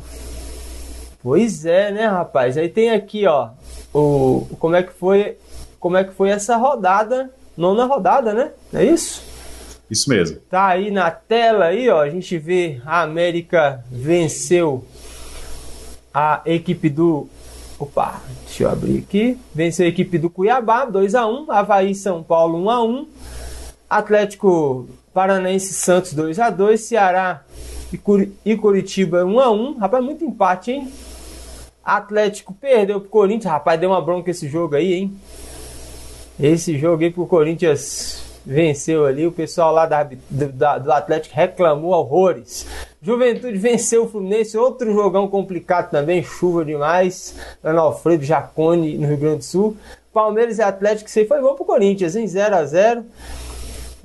[1.22, 2.56] Pois é, né, rapaz?
[2.56, 3.50] Aí tem aqui, ó,
[3.92, 5.36] o como é que foi,
[5.80, 8.52] como é que foi essa rodada, nona rodada, né?
[8.72, 9.22] É isso?
[9.90, 10.38] Isso mesmo.
[10.50, 14.84] Tá aí na tela aí, ó, a gente vê a América venceu
[16.12, 17.28] a equipe do
[17.78, 19.38] Opa, deixa eu abrir aqui.
[19.54, 21.44] Venceu a equipe do Cuiabá, 2x1.
[21.50, 23.06] Havaí São Paulo, 1x1.
[23.88, 26.78] Atlético Paranaense Santos, 2x2.
[26.78, 27.44] Ceará
[28.44, 29.76] e Curitiba, 1x1.
[29.78, 30.92] Rapaz, muito empate, hein?
[31.84, 33.52] Atlético perdeu pro Corinthians.
[33.52, 35.16] Rapaz, deu uma bronca esse jogo aí, hein?
[36.40, 39.26] Esse jogo aí pro Corinthians venceu ali.
[39.26, 42.66] O pessoal lá da, da, do Atlético reclamou horrores.
[43.06, 47.36] Juventude venceu o Fluminense, outro jogão complicado também, chuva demais.
[47.62, 49.76] Ana Alfredo Jacone no Rio Grande do Sul.
[50.12, 53.04] Palmeiras e Atlético, isso aí foi bom pro Corinthians, em 0 a 0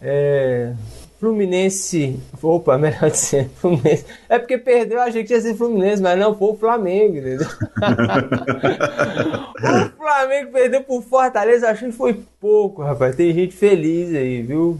[0.03, 0.73] é,
[1.19, 2.19] Fluminense.
[2.43, 4.05] Opa, melhor dizer, Fluminense.
[4.29, 7.47] É porque perdeu, achei que ia ser Fluminense, mas não, foi o Flamengo, entendeu?
[9.97, 13.15] o Flamengo perdeu por Fortaleza, achei que foi pouco, rapaz.
[13.15, 14.79] Tem gente feliz aí, viu?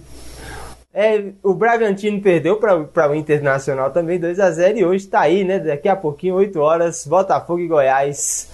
[0.93, 5.45] É, o Bragantino perdeu para o Internacional também 2 a 0 e hoje está aí,
[5.45, 5.58] né?
[5.58, 8.49] Daqui a pouquinho, 8 horas, Botafogo e Goiás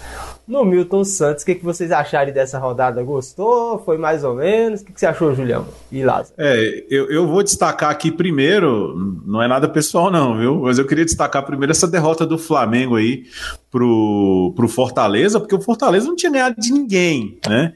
[0.48, 1.42] no Milton Santos.
[1.42, 3.02] O que, que vocês acharam dessa rodada?
[3.02, 3.80] Gostou?
[3.80, 4.82] Foi mais ou menos?
[4.82, 6.36] O que, que você achou, Julião e Lázaro?
[6.38, 8.96] É, eu, eu vou destacar aqui primeiro,
[9.26, 10.62] não é nada pessoal não, viu?
[10.62, 13.26] Mas eu queria destacar primeiro essa derrota do Flamengo aí
[13.72, 17.74] pro, pro Fortaleza, porque o Fortaleza não tinha ganhado de ninguém, né?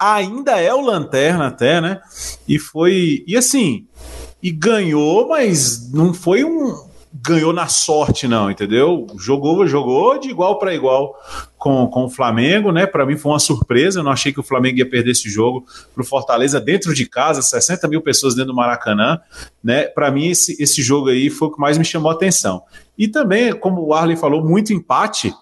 [0.00, 2.00] Ainda é o Lanterna até, né?
[2.48, 3.22] E foi...
[3.26, 3.86] E assim
[4.42, 9.04] e ganhou, mas não foi um ganhou na sorte não, entendeu?
[9.18, 11.12] Jogou, jogou de igual para igual
[11.58, 12.86] com, com o Flamengo, né?
[12.86, 15.66] Para mim foi uma surpresa, eu não achei que o Flamengo ia perder esse jogo
[15.92, 19.18] para o Fortaleza dentro de casa, 60 mil pessoas dentro do Maracanã,
[19.62, 19.86] né?
[19.86, 22.62] Para mim esse, esse jogo aí foi o que mais me chamou a atenção.
[22.96, 25.34] E também, como o Arley falou, muito empate.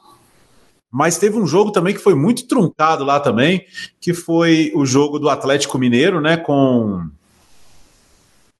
[0.90, 3.64] Mas teve um jogo também que foi muito truncado lá também,
[4.00, 6.36] que foi o jogo do Atlético Mineiro, né?
[6.36, 7.08] Com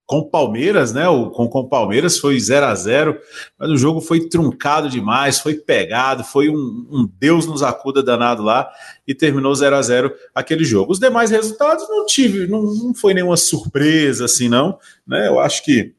[0.09, 1.07] com Palmeiras, né?
[1.07, 3.19] O, com, com Palmeiras foi 0 a 0
[3.59, 8.43] mas o jogo foi truncado demais, foi pegado, foi um, um Deus nos acuda danado
[8.43, 8.71] lá
[9.07, 10.93] e terminou 0 a 0 aquele jogo.
[10.93, 14.79] Os demais resultados não tive, não, não foi nenhuma surpresa assim, não.
[15.07, 15.29] Né?
[15.29, 15.93] Eu acho que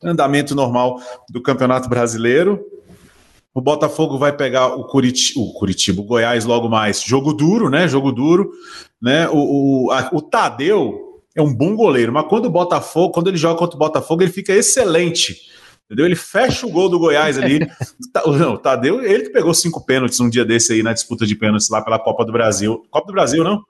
[0.00, 2.64] andamento normal do Campeonato Brasileiro.
[3.58, 7.02] O Botafogo vai pegar o Curitiba, o Curitiba, o Goiás logo mais.
[7.02, 7.88] Jogo duro, né?
[7.88, 8.52] Jogo duro,
[9.02, 9.28] né?
[9.30, 13.36] O, o, a, o Tadeu é um bom goleiro, mas quando o Botafogo, quando ele
[13.36, 15.36] joga contra o Botafogo, ele fica excelente.
[15.86, 16.06] Entendeu?
[16.06, 17.66] Ele fecha o gol do Goiás ali.
[18.38, 21.68] Não, Tadeu, ele que pegou cinco pênaltis um dia desse aí na disputa de pênaltis
[21.68, 22.86] lá pela Copa do Brasil.
[22.92, 23.60] Copa do Brasil, não?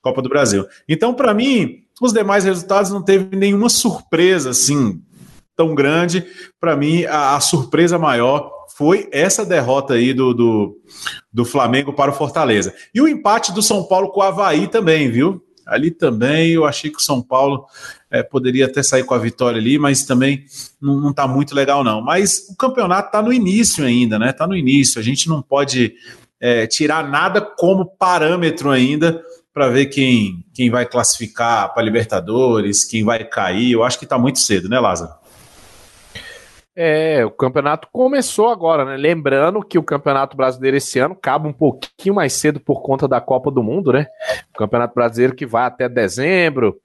[0.00, 0.64] Copa do Brasil.
[0.88, 5.02] Então, para mim, os demais resultados não teve nenhuma surpresa assim
[5.56, 6.24] tão grande.
[6.60, 10.80] Para mim, a, a, surpresa maior foi essa derrota aí do, do,
[11.32, 12.74] do Flamengo para o Fortaleza.
[12.94, 15.42] E o empate do São Paulo com o Havaí também, viu?
[15.66, 17.66] Ali também eu achei que o São Paulo
[18.10, 20.44] é, poderia até sair com a vitória ali, mas também
[20.80, 22.02] não, está muito legal, não.
[22.02, 24.30] Mas o campeonato está no início ainda, né?
[24.30, 25.00] Está no início.
[25.00, 25.94] A gente não pode
[26.40, 33.04] é, tirar nada como parâmetro ainda para ver quem, quem vai classificar para Libertadores, quem
[33.04, 33.72] vai cair.
[33.72, 35.12] Eu acho que está muito cedo, né, Lázaro?
[36.76, 38.96] É, o campeonato começou agora, né?
[38.96, 43.20] Lembrando que o Campeonato Brasileiro esse ano cabe um pouquinho mais cedo por conta da
[43.20, 44.06] Copa do Mundo, né?
[44.52, 46.76] O Campeonato Brasileiro que vai até dezembro,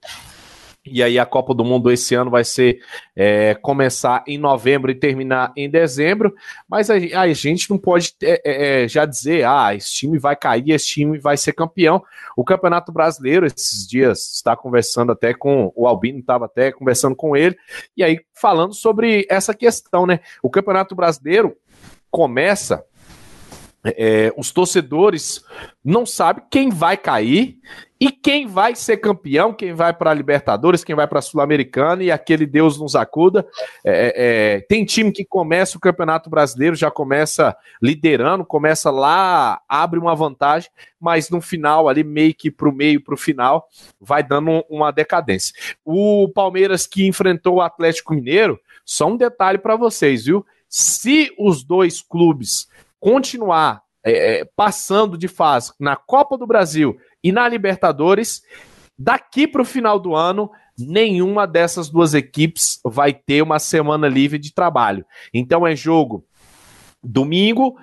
[0.84, 2.80] e aí a Copa do Mundo esse ano vai ser
[3.14, 6.34] é, começar em novembro e terminar em dezembro,
[6.68, 10.34] mas a, a gente não pode é, é, é, já dizer, ah, esse time vai
[10.34, 12.02] cair, esse time vai ser campeão.
[12.36, 17.36] O Campeonato Brasileiro, esses dias, está conversando até com o Albino, estava até conversando com
[17.36, 17.56] ele,
[17.96, 20.20] e aí falando sobre essa questão, né?
[20.42, 21.56] O Campeonato Brasileiro
[22.10, 22.84] começa
[23.84, 25.44] é, os torcedores
[25.84, 27.58] não sabem quem vai cair
[27.98, 32.02] e quem vai ser campeão, quem vai para a Libertadores, quem vai para a Sul-Americana
[32.02, 33.46] e aquele Deus nos acuda.
[33.84, 34.14] É,
[34.56, 40.14] é, tem time que começa o Campeonato Brasileiro, já começa liderando, começa lá, abre uma
[40.14, 43.68] vantagem, mas no final, ali meio que para o meio, para o final,
[44.00, 45.54] vai dando uma decadência.
[45.84, 50.44] O Palmeiras que enfrentou o Atlético Mineiro, só um detalhe para vocês, viu?
[50.68, 52.66] Se os dois clubes
[53.00, 58.42] continuar é, é, passando de fase na Copa do Brasil e na Libertadores,
[58.98, 64.38] daqui para o final do ano, nenhuma dessas duas equipes vai ter uma semana livre
[64.38, 65.04] de trabalho.
[65.34, 66.24] Então é jogo
[67.02, 67.78] domingo,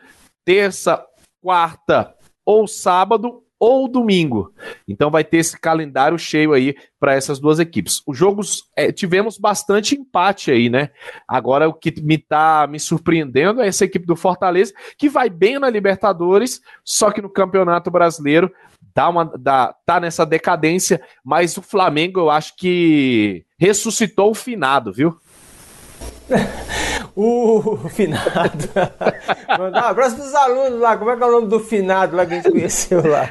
[0.46, 1.04] terça,
[1.42, 4.54] quarta ou sábado ou domingo.
[4.88, 8.02] Então vai ter esse calendário cheio aí para essas duas equipes.
[8.06, 10.90] Os jogos é, tivemos bastante empate aí, né?
[11.28, 15.60] Agora o que me tá me surpreendendo é essa equipe do Fortaleza que vai bem
[15.60, 18.52] na Libertadores, só que no Campeonato Brasileiro
[18.96, 24.92] dá uma dá, tá nessa decadência, mas o Flamengo eu acho que ressuscitou o finado,
[24.92, 25.18] viu?
[27.16, 28.70] o finado.
[29.58, 30.98] Mandar um abraço pros alunos lá.
[30.98, 33.30] Como é que é o nome do finado lá que a gente conheceu lá?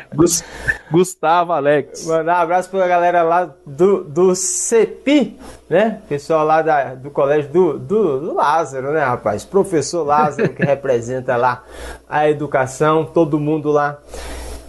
[0.90, 2.06] Gustavo Alex.
[2.06, 6.00] Mandar um abraço pra galera lá do, do CEPI, né?
[6.08, 9.44] Pessoal lá da, do colégio do, do, do Lázaro, né, rapaz?
[9.44, 11.62] Professor Lázaro, que representa lá
[12.08, 13.98] a educação, todo mundo lá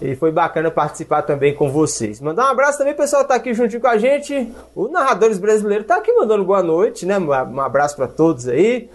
[0.02, 2.22] e foi bacana participar também com vocês.
[2.22, 4.52] Mandar um abraço também, pessoal, que tá aqui juntinho com a gente.
[4.76, 7.18] O Narradores Brasileiro tá aqui mandando boa noite, né?
[7.18, 8.90] Um abraço para todos aí.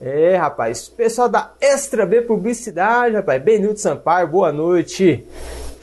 [0.00, 0.88] É, rapaz.
[0.88, 3.42] Pessoal da Extra B Publicidade, rapaz.
[3.42, 5.26] Benildo Sampaio, boa noite.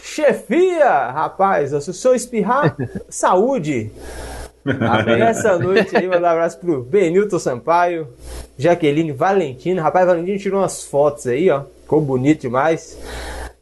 [0.01, 2.75] Chefia, rapaz, se o senhor espirrar,
[3.09, 3.89] saúde.
[4.65, 8.07] Nessa noite aí, mandar um abraço pro Benilton Sampaio,
[8.57, 9.81] Jaqueline Valentina.
[9.81, 11.63] Rapaz, Valentina tirou umas fotos aí, ó.
[11.81, 12.97] Ficou bonito demais.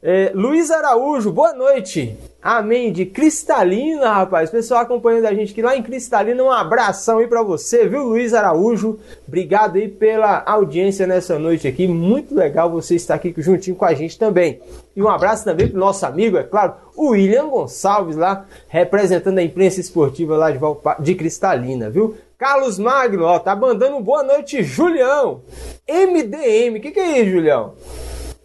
[0.04, 2.18] É, Luiz Araújo, boa noite.
[2.42, 2.92] Amém.
[2.92, 4.50] De Cristalina, rapaz.
[4.50, 8.34] Pessoal acompanhando a gente aqui lá em Cristalina, um abração aí para você, viu, Luiz
[8.34, 8.98] Araújo?
[9.28, 11.88] Obrigado aí pela audiência nessa noite aqui.
[11.88, 14.60] Muito legal você estar aqui juntinho com a gente também.
[14.96, 19.44] E um abraço também pro nosso amigo, é claro, o William Gonçalves lá, representando a
[19.44, 20.60] imprensa esportiva lá de,
[21.00, 22.18] de Cristalina, viu?
[22.40, 25.44] Carlos Magno, ó, tá mandando boa noite, Julião.
[25.88, 27.76] MDM, o que, que é isso, Julião?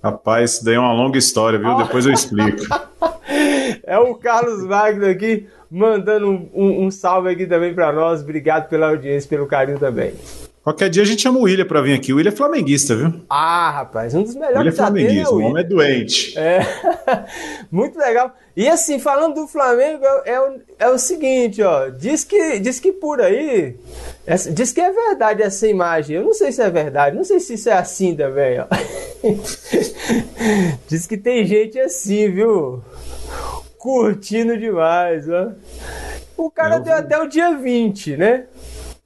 [0.07, 1.77] Rapaz, isso daí é uma longa história, viu?
[1.77, 2.63] Depois eu explico.
[3.83, 8.21] é o Carlos Wagner aqui mandando um, um, um salve aqui também para nós.
[8.21, 10.15] Obrigado pela audiência, pelo carinho também.
[10.67, 12.13] Qualquer dia a gente chama o William para vir aqui.
[12.13, 13.13] O William é flamenguista, viu?
[13.31, 14.57] Ah, rapaz, um dos melhores.
[14.57, 16.37] William é flamenguista, o, homem é doente.
[16.37, 16.59] É,
[17.71, 18.35] muito legal.
[18.57, 21.89] E assim, falando do Flamengo, é, é, o, é o seguinte, ó.
[21.89, 23.77] Diz que, diz que por aí.
[24.27, 26.17] Essa, diz que é verdade essa imagem.
[26.17, 28.67] Eu não sei se é verdade, não sei se isso é assim também, ó.
[30.89, 32.83] diz que tem gente assim, viu?
[33.79, 35.53] Curtindo demais, ó.
[36.37, 38.47] O cara deu até o dia 20, né?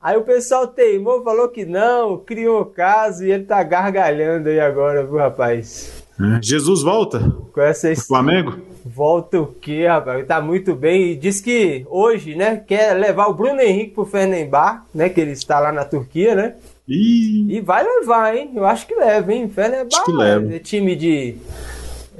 [0.02, 5.04] Aí o pessoal teimou, falou que não, criou caso e ele tá gargalhando aí agora,
[5.04, 6.02] viu, rapaz?
[6.18, 7.18] É, Jesus volta?
[7.52, 8.56] Com essa Flamengo?
[8.82, 10.26] Volta o quê, rapaz?
[10.26, 11.10] Tá muito bem.
[11.10, 15.32] E diz que hoje, né, quer levar o Bruno Henrique pro Fenerbahçe, né, que ele
[15.32, 16.54] está lá na Turquia, né?
[16.88, 17.56] Ih.
[17.56, 18.52] E vai levar, hein?
[18.54, 19.50] Eu acho que leva, hein?
[19.50, 20.54] Fenerbahçe acho que leva.
[20.54, 21.36] é time de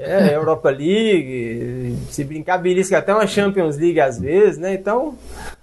[0.03, 4.73] é, Europa League, se brincar, belisca até uma Champions League às vezes, né?
[4.73, 5.15] Então,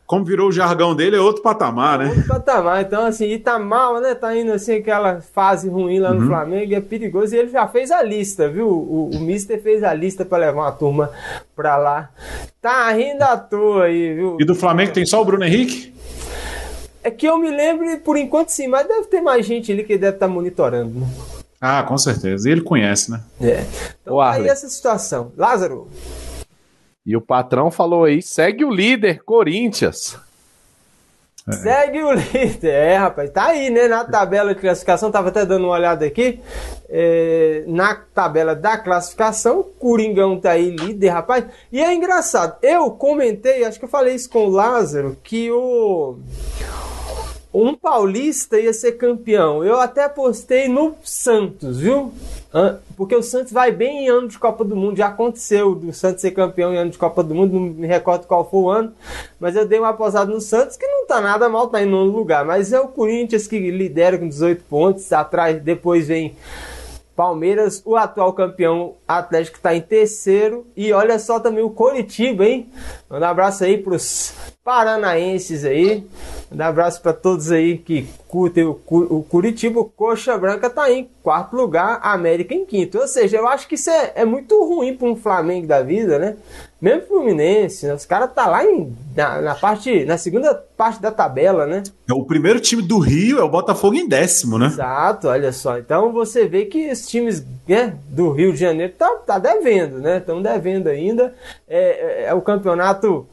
[0.08, 2.06] como virou o jargão dele, é outro patamar, né?
[2.06, 2.80] Outro patamar.
[2.80, 4.14] Então, assim, e tá mal, né?
[4.14, 6.28] Tá indo assim, aquela fase ruim lá no uhum.
[6.28, 7.34] Flamengo, é perigoso.
[7.34, 8.68] E ele já fez a lista, viu?
[8.68, 11.10] O, o Mister fez a lista para levar uma turma
[11.54, 12.08] pra lá.
[12.58, 14.38] Tá rindo à toa aí, viu?
[14.40, 15.92] E do Flamengo tem só o Bruno Henrique?
[17.04, 19.98] É que eu me lembro, por enquanto sim, mas deve ter mais gente ali que
[19.98, 21.06] deve estar tá monitorando, né?
[21.60, 22.48] Ah, com certeza.
[22.48, 23.20] E ele conhece, né?
[23.40, 23.64] É.
[24.00, 25.32] Então, o aí essa situação.
[25.36, 25.88] Lázaro.
[27.04, 30.16] E o patrão falou aí: segue o líder, Corinthians.
[31.48, 31.52] É.
[31.52, 32.70] Segue o líder.
[32.70, 33.88] É, rapaz, tá aí, né?
[33.88, 36.40] Na tabela de classificação, tava até dando uma olhada aqui.
[36.88, 41.46] É, na tabela da classificação, Coringão tá aí líder, rapaz.
[41.72, 46.18] E é engraçado, eu comentei, acho que eu falei isso com o Lázaro, que o.
[47.52, 49.64] Um paulista ia ser campeão.
[49.64, 52.12] Eu até postei no Santos, viu?
[52.96, 54.96] Porque o Santos vai bem em ano de Copa do Mundo.
[54.96, 57.54] Já aconteceu do Santos ser campeão em ano de Copa do Mundo.
[57.54, 58.92] Não me recordo qual foi o ano.
[59.40, 62.12] Mas eu dei uma posada no Santos que não tá nada mal, tá em nono
[62.12, 62.44] lugar.
[62.44, 65.10] Mas é o Corinthians que lidera com 18 pontos.
[65.12, 66.36] Atrás, depois vem
[67.18, 70.64] Palmeiras, o atual campeão Atlético está em terceiro.
[70.76, 72.70] E olha só também o Coritiba, hein?
[73.10, 76.06] Manda um abraço aí pros paranaenses aí.
[76.48, 79.80] Manda um abraço para todos aí que curtem o, o Curitiba.
[79.80, 82.98] O Coxa Branca tá em quarto lugar, América em quinto.
[82.98, 86.20] Ou seja, eu acho que isso é, é muito ruim para um Flamengo da vida,
[86.20, 86.36] né?
[86.80, 87.94] Mesmo Fluminense, né?
[87.94, 91.82] os caras tá lá em, na, na, parte, na segunda parte da tabela, né?
[92.08, 94.66] É o primeiro time do Rio é o Botafogo em décimo, né?
[94.66, 95.76] Exato, olha só.
[95.76, 100.18] Então você vê que os times né, do Rio de Janeiro tá, tá devendo, né?
[100.18, 101.34] Estão devendo ainda.
[101.68, 103.26] É, é, é, o campeonato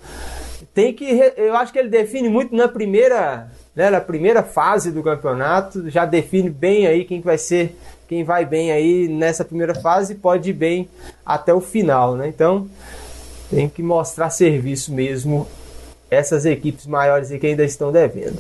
[0.73, 1.05] tem que,
[1.38, 5.88] eu acho que ele define muito na primeira, né, na primeira fase do campeonato.
[5.91, 7.77] Já define bem aí quem vai ser,
[8.08, 10.89] quem vai bem aí nessa primeira fase pode ir bem
[11.23, 12.27] até o final, né?
[12.27, 12.67] Então
[13.49, 15.47] tem que mostrar serviço mesmo
[16.10, 18.39] essas equipes maiores que ainda estão devendo.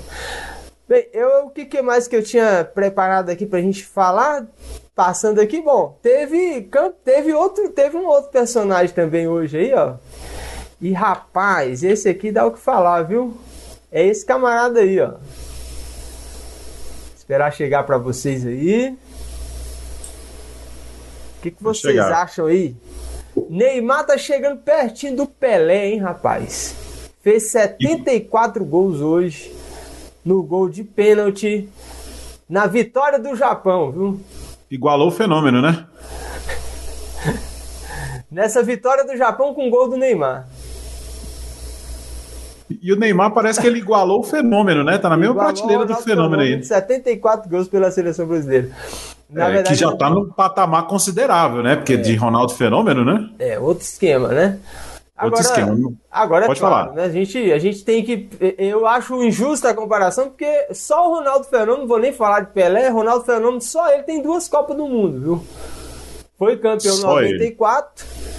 [0.87, 4.45] Bem, eu, o que, que mais que eu tinha preparado aqui para a gente falar?
[4.93, 6.69] Passando aqui, bom, teve,
[7.03, 9.95] teve outro, teve um outro personagem também hoje aí, ó.
[10.79, 13.35] E rapaz, esse aqui dá o que falar, viu?
[13.91, 15.13] É esse camarada aí, ó.
[17.17, 18.95] Esperar chegar para vocês aí.
[21.37, 22.75] O que, que vocês acham aí?
[23.49, 26.75] Neymar tá chegando pertinho do Pelé, hein, rapaz?
[27.21, 29.51] Fez 74 gols hoje
[30.23, 31.69] no gol de pênalti
[32.49, 34.19] na vitória do Japão, viu?
[34.69, 35.85] Igualou o fenômeno, né?
[38.31, 40.47] Nessa vitória do Japão com o gol do Neymar.
[42.81, 44.97] E o Neymar parece que ele igualou o fenômeno, né?
[44.97, 46.63] Tá na mesma igualou prateleira do fenômeno aí.
[46.63, 48.71] 74 gols pela seleção brasileira.
[49.35, 51.75] Na é, verdade, que já está num patamar considerável, né?
[51.75, 51.97] Porque é.
[51.97, 53.29] de Ronaldo Fenômeno, né?
[53.37, 54.57] É, outro esquema, né?
[55.13, 55.93] Agora, outro esquema.
[56.09, 56.95] Agora, Pode claro, falar.
[56.95, 57.03] Né?
[57.03, 58.29] A, gente, a gente tem que.
[58.57, 62.51] Eu acho injusta a comparação, porque só o Ronaldo Fenômeno, não vou nem falar de
[62.53, 65.45] Pelé, Ronaldo Fenômeno, só ele tem duas Copas do Mundo, viu?
[66.39, 68.05] Foi campeão em 94.
[68.05, 68.35] Ele.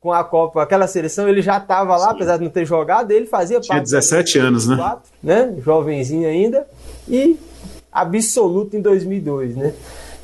[0.00, 2.14] com a Copa, aquela seleção, ele já estava lá, Sim.
[2.14, 3.86] apesar de não ter jogado, ele fazia Tinha parte.
[3.86, 5.44] Tinha 17 anos, 2004, né?
[5.44, 5.62] né?
[5.62, 6.66] Jovenzinho ainda.
[7.06, 7.38] E
[7.92, 9.74] absoluto em 2002, né?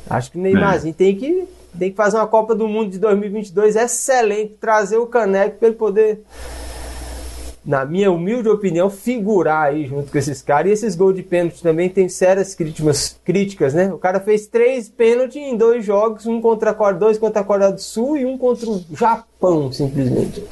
[0.09, 0.95] Acho que o Neymarzinho é.
[0.95, 1.47] tem que
[1.77, 5.77] tem que fazer uma Copa do Mundo de 2022 excelente, trazer o caneco para ele
[5.77, 6.21] poder
[7.65, 10.69] na minha humilde opinião, figurar aí junto com esses caras.
[10.69, 13.91] E esses gols de pênalti também tem sérias críticas, críticas, né?
[13.91, 17.43] O cara fez três pênaltis em dois jogos, um contra a Coreia, dois contra a
[17.43, 20.43] Coreia do Sul e um contra o Japão, simplesmente.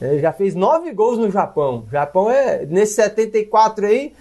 [0.00, 1.84] Ele já fez nove gols no Japão.
[1.86, 4.12] O Japão é, nesse 74 aí,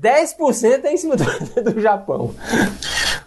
[0.00, 1.24] 10% é em cima do,
[1.72, 2.34] do Japão.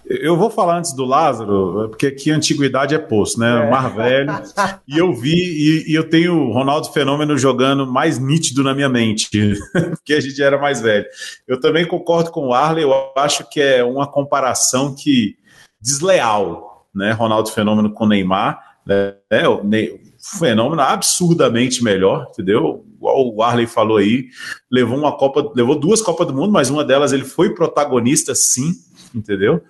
[0.06, 3.66] Eu vou falar antes do Lázaro, porque aqui a antiguidade é poço, né?
[3.66, 3.70] É.
[3.70, 4.32] Mar velho.
[4.88, 8.90] e eu vi, e, e, eu tenho o Ronaldo Fenômeno jogando mais nítido na minha
[8.90, 9.30] mente,
[9.72, 11.06] porque a gente era mais velho.
[11.48, 15.38] Eu também concordo com o Arley, eu acho que é uma comparação que
[15.82, 17.12] desleal, né?
[17.12, 18.73] Ronaldo Fenômeno com Neymar.
[18.86, 19.48] Né?
[19.48, 20.00] O, ne,
[20.40, 22.86] fenômeno absurdamente melhor, entendeu?
[22.96, 24.28] Igual o Arley falou aí,
[24.72, 28.72] levou uma Copa, levou duas Copas do Mundo, mas uma delas ele foi protagonista, sim,
[29.14, 29.62] entendeu?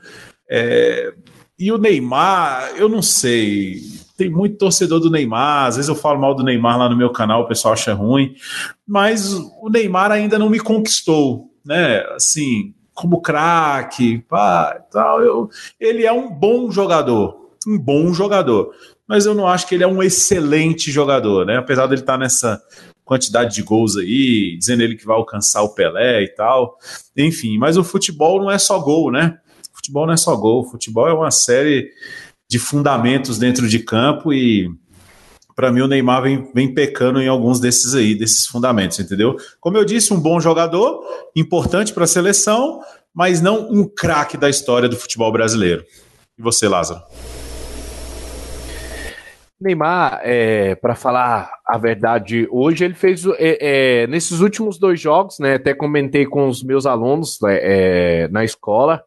[0.49, 1.13] É,
[1.57, 3.79] e o Neymar, eu não sei.
[4.17, 5.67] Tem muito torcedor do Neymar.
[5.67, 8.35] Às vezes eu falo mal do Neymar lá no meu canal, o pessoal acha ruim.
[8.87, 12.01] Mas o Neymar ainda não me conquistou, né?
[12.15, 14.23] Assim, como craque,
[14.91, 15.21] tal.
[15.21, 15.49] Eu,
[15.79, 18.71] ele é um bom jogador, um bom jogador.
[19.07, 21.57] Mas eu não acho que ele é um excelente jogador, né?
[21.57, 22.61] Apesar dele estar nessa
[23.03, 26.77] quantidade de gols aí, dizendo ele que vai alcançar o Pelé e tal.
[27.17, 29.39] Enfim, mas o futebol não é só gol, né?
[29.83, 31.91] futebol não é só gol, futebol é uma série
[32.49, 34.71] de fundamentos dentro de campo e
[35.55, 39.35] para mim o Neymar vem, vem pecando em alguns desses aí, desses fundamentos, entendeu?
[39.59, 41.03] Como eu disse, um bom jogador,
[41.35, 42.81] importante para a seleção,
[43.13, 45.85] mas não um craque da história do futebol brasileiro.
[46.37, 47.01] E você, Lázaro?
[49.63, 55.39] Neymar, é, para falar a verdade, hoje ele fez é, é, nesses últimos dois jogos,
[55.39, 55.55] né?
[55.55, 59.03] Até comentei com os meus alunos é, é, na escola.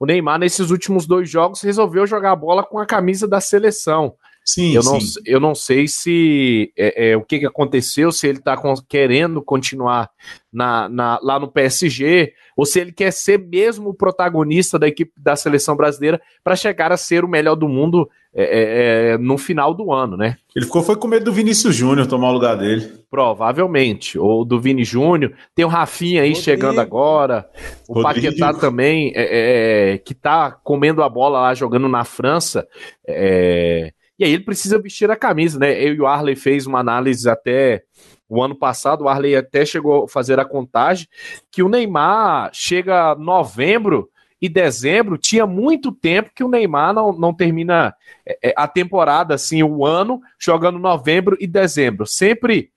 [0.00, 4.14] O Neymar, nesses últimos dois jogos, resolveu jogar a bola com a camisa da seleção.
[4.48, 5.20] Sim, eu, não, sim.
[5.26, 8.56] eu não sei se é, é, o que, que aconteceu, se ele está
[8.88, 10.10] querendo continuar
[10.50, 15.12] na, na, lá no PSG, ou se ele quer ser mesmo o protagonista da equipe
[15.18, 19.38] da seleção brasileira para chegar a ser o melhor do mundo é, é, é, no
[19.38, 20.36] final do ano, né?
[20.54, 22.92] Ele ficou foi com medo do Vinícius Júnior tomar o lugar dele.
[23.10, 24.18] Provavelmente.
[24.18, 25.32] Ou do Vini Júnior.
[25.54, 26.44] Tem o Rafinha aí Rodrigo.
[26.44, 27.48] chegando agora.
[27.88, 28.26] O Rodrigo.
[28.26, 32.66] Paquetá também, é, que tá comendo a bola lá, jogando na França.
[33.06, 35.72] É, e aí ele precisa vestir a camisa, né?
[35.80, 37.84] Eu e o Arley fez uma análise até
[38.28, 41.08] o ano passado, o Arley até chegou a fazer a contagem,
[41.50, 44.10] que o Neymar chega novembro
[44.40, 49.34] e dezembro, tinha muito tempo que o Neymar não, não termina é, é, a temporada,
[49.34, 52.06] assim, o ano, jogando novembro e dezembro.
[52.06, 52.70] Sempre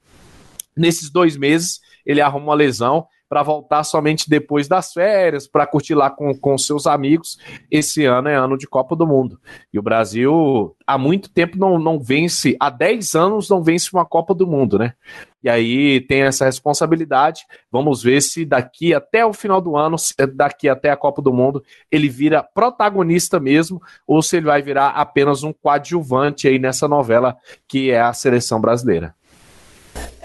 [0.75, 5.95] nesses dois meses ele arruma uma lesão para voltar somente depois das férias, para curtir
[5.95, 7.37] lá com, com seus amigos.
[7.71, 9.39] Esse ano é ano de Copa do Mundo.
[9.73, 14.05] E o Brasil há muito tempo não, não vence, há 10 anos não vence uma
[14.05, 14.95] Copa do Mundo, né?
[15.41, 17.45] E aí tem essa responsabilidade.
[17.71, 19.95] Vamos ver se daqui até o final do ano,
[20.35, 24.89] daqui até a Copa do Mundo, ele vira protagonista mesmo, ou se ele vai virar
[24.89, 29.15] apenas um coadjuvante aí nessa novela que é a seleção brasileira.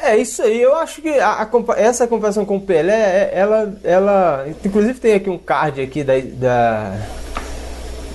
[0.06, 3.76] É isso aí, eu acho que a, a, essa comparação com o Pelé, é, ela,
[3.82, 4.46] ela.
[4.64, 6.96] Inclusive tem aqui um card aqui da, da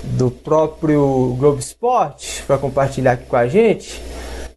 [0.03, 4.01] do próprio Globo Esporte para compartilhar aqui com a gente.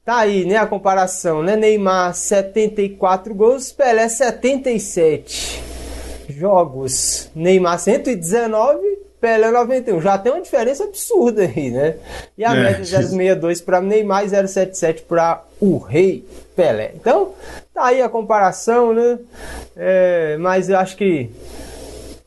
[0.05, 1.57] Tá aí, né, a comparação, né?
[1.57, 5.63] Neymar 74 gols, Pelé 77
[6.29, 7.31] jogos.
[7.35, 10.03] Neymar 119, Pelé 91.
[10.03, 11.97] Já tem uma diferença absurda aí, né?
[12.37, 12.63] E a é.
[12.63, 16.93] média 0,62 para Neymar e 0,77 para o Rei Pelé.
[16.95, 17.31] Então,
[17.73, 19.19] tá aí a comparação, né?
[19.75, 21.31] É, mas eu acho que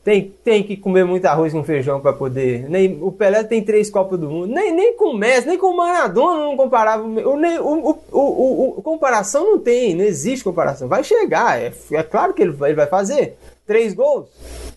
[0.02, 2.68] tem, tem que comer muito arroz com feijão para poder.
[2.68, 4.52] Nem, o Pelé tem três Copas do Mundo.
[4.52, 7.04] Nem, nem com o Messi, nem com o Maradona não comparava.
[7.04, 10.88] O, o, o, o, o, comparação não tem, não existe comparação.
[10.88, 13.38] Vai chegar, é, é claro que ele, ele vai fazer.
[13.68, 14.26] Três gols.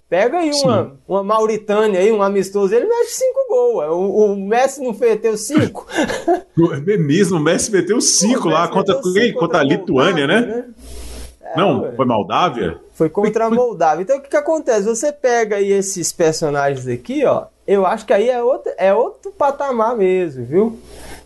[0.09, 3.85] Pega aí uma, uma Mauritânia aí, um amistoso, ele mete cinco gols.
[3.89, 5.87] O, o Messi não meteu cinco.
[6.87, 10.41] É mesmo, o Messi meteu cinco lá contra, contra, contra a Lituânia, né?
[10.41, 10.65] né?
[11.41, 11.93] É, não, ué.
[11.93, 12.77] foi Moldávia?
[12.93, 14.03] Foi contra a Moldávia.
[14.03, 14.83] Então o que, que acontece?
[14.83, 17.45] Você pega aí esses personagens aqui, ó.
[17.65, 20.79] Eu acho que aí é outro, é outro patamar mesmo, viu?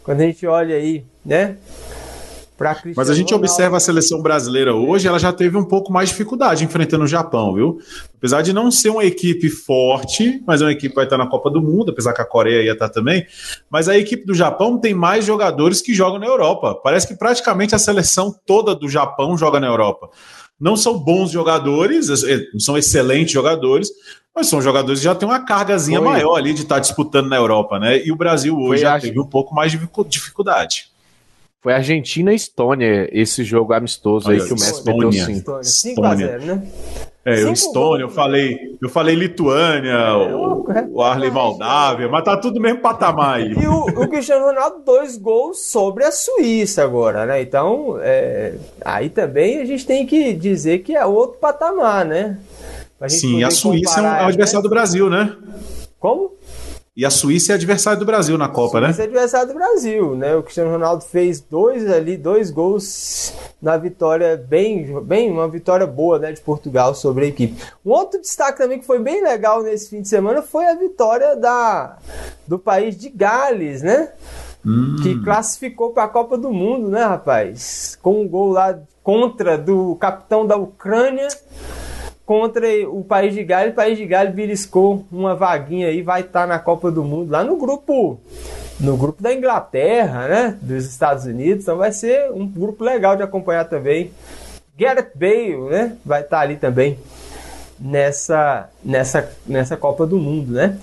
[0.04, 1.58] Quando a gente olha aí, né?
[2.96, 3.46] Mas a gente Ronaldo.
[3.46, 7.08] observa a seleção brasileira hoje, ela já teve um pouco mais de dificuldade enfrentando o
[7.08, 7.80] Japão, viu?
[8.18, 11.28] Apesar de não ser uma equipe forte, mas é uma equipe que vai estar na
[11.28, 13.26] Copa do Mundo, apesar que a Coreia ia estar também.
[13.70, 16.80] Mas a equipe do Japão tem mais jogadores que jogam na Europa.
[16.84, 20.10] Parece que praticamente a seleção toda do Japão joga na Europa.
[20.60, 22.08] Não são bons jogadores,
[22.60, 23.90] são excelentes jogadores,
[24.34, 26.08] mas são jogadores que já têm uma cargazinha Foi.
[26.08, 28.06] maior ali de estar disputando na Europa, né?
[28.06, 30.95] E o Brasil hoje Foi já teve um pouco mais de dificuldade.
[31.66, 35.64] Foi Argentina e Estônia, esse jogo amistoso aí que o Messi meteu 5.
[35.64, 36.64] 5 a 0, né?
[37.26, 42.38] É, o Estônia, eu falei, eu falei Lituânia, é, o, o Arley Moldávia, mas tá
[42.38, 43.52] tudo mesmo patamar aí.
[43.54, 47.42] E o, o Cristiano Ronaldo, dois gols sobre a Suíça agora, né?
[47.42, 52.38] Então, é, aí também a gente tem que dizer que é outro patamar, né?
[53.08, 54.64] Sim, a Suíça é, um, é o adversário né?
[54.64, 55.36] do Brasil, né?
[56.00, 56.32] Como?
[56.96, 58.88] E a Suíça é adversário do Brasil na Copa, né?
[58.88, 60.34] Suíça é adversário do Brasil, né?
[60.34, 66.18] O Cristiano Ronaldo fez dois ali, dois gols na vitória bem, bem uma vitória boa,
[66.20, 67.62] né, de Portugal sobre a equipe.
[67.86, 71.36] Um outro destaque também que foi bem legal nesse fim de semana foi a vitória
[71.36, 71.98] da
[72.48, 74.14] do país de Gales, né?
[74.66, 74.96] Hum.
[75.04, 77.98] Que classificou para a Copa do Mundo, né, rapaz?
[78.02, 81.28] Com um gol lá contra do capitão da Ucrânia
[82.26, 83.74] contra o País de Gales.
[83.74, 87.32] O País de Gales beliscou uma vaguinha aí, vai estar tá na Copa do Mundo,
[87.32, 88.20] lá no grupo
[88.80, 91.64] no grupo da Inglaterra, né, dos Estados Unidos.
[91.64, 94.12] Então vai ser um grupo legal de acompanhar também.
[94.78, 96.98] Gareth Bale, né, vai estar tá ali também
[97.80, 100.78] nessa nessa nessa Copa do Mundo, né?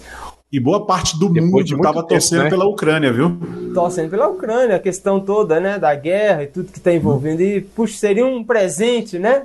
[0.52, 2.50] E boa parte do Depois mundo estava torcendo né?
[2.50, 3.38] pela Ucrânia, viu?
[3.72, 7.40] Torcendo pela Ucrânia, a questão toda, né, da guerra e tudo que está envolvendo.
[7.40, 9.44] E, puxa, seria um presente, né?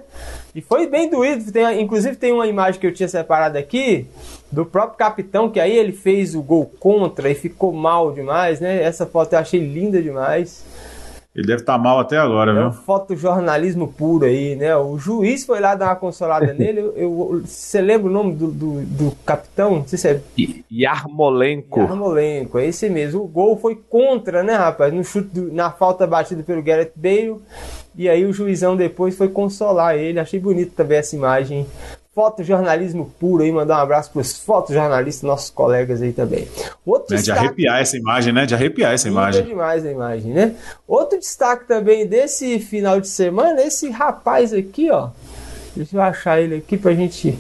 [0.57, 1.51] E foi bem doído.
[1.51, 4.07] Tem, inclusive, tem uma imagem que eu tinha separado aqui
[4.51, 8.81] do próprio capitão, que aí ele fez o gol contra e ficou mal demais, né?
[8.81, 10.65] Essa foto eu achei linda demais.
[11.37, 12.63] Ele deve estar tá mal até agora, é viu?
[12.63, 14.75] É um fotojornalismo puro aí, né?
[14.75, 16.79] O juiz foi lá dar uma consolada nele.
[16.79, 19.75] Eu, eu, você lembra o nome do, do, do, capitão?
[19.75, 20.21] Não sei se é.
[20.71, 21.81] Yarmolenko.
[21.81, 23.21] Yarmolenko, é esse mesmo.
[23.21, 24.91] O gol foi contra, né, rapaz?
[24.91, 27.35] No chute, do, na falta batida pelo Gareth Bale.
[27.95, 30.19] E aí o juizão depois foi consolar ele.
[30.19, 31.67] Achei bonito também essa imagem
[32.17, 36.47] fotojornalismo puro aí, mandar um abraço para os fotojornalistas, nossos colegas aí também.
[36.83, 37.39] Outro é, destaque...
[37.39, 38.45] De arrepiar essa imagem, né?
[38.47, 39.43] De arrepiar essa imagem.
[39.45, 40.55] demais a imagem, né?
[40.87, 45.09] Outro destaque também desse final de semana, esse rapaz aqui, ó.
[45.75, 47.37] Deixa eu achar ele aqui pra gente.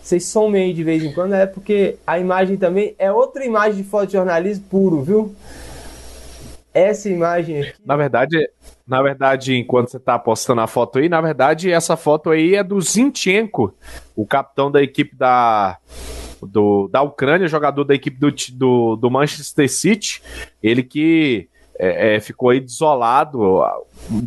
[0.00, 3.82] Vocês somem aí de vez em quando, é porque a imagem também é outra imagem
[3.82, 5.34] de fotojornalismo puro, viu?
[6.72, 7.74] Essa imagem aqui.
[7.84, 8.48] Na verdade,
[8.86, 12.62] na verdade, enquanto você está postando a foto aí, na verdade, essa foto aí é
[12.62, 13.74] do Zinchenko,
[14.14, 15.78] o capitão da equipe da,
[16.40, 20.22] do, da Ucrânia, jogador da equipe do, do, do Manchester City.
[20.62, 21.48] Ele que
[21.78, 23.62] é, é, ficou aí desolado.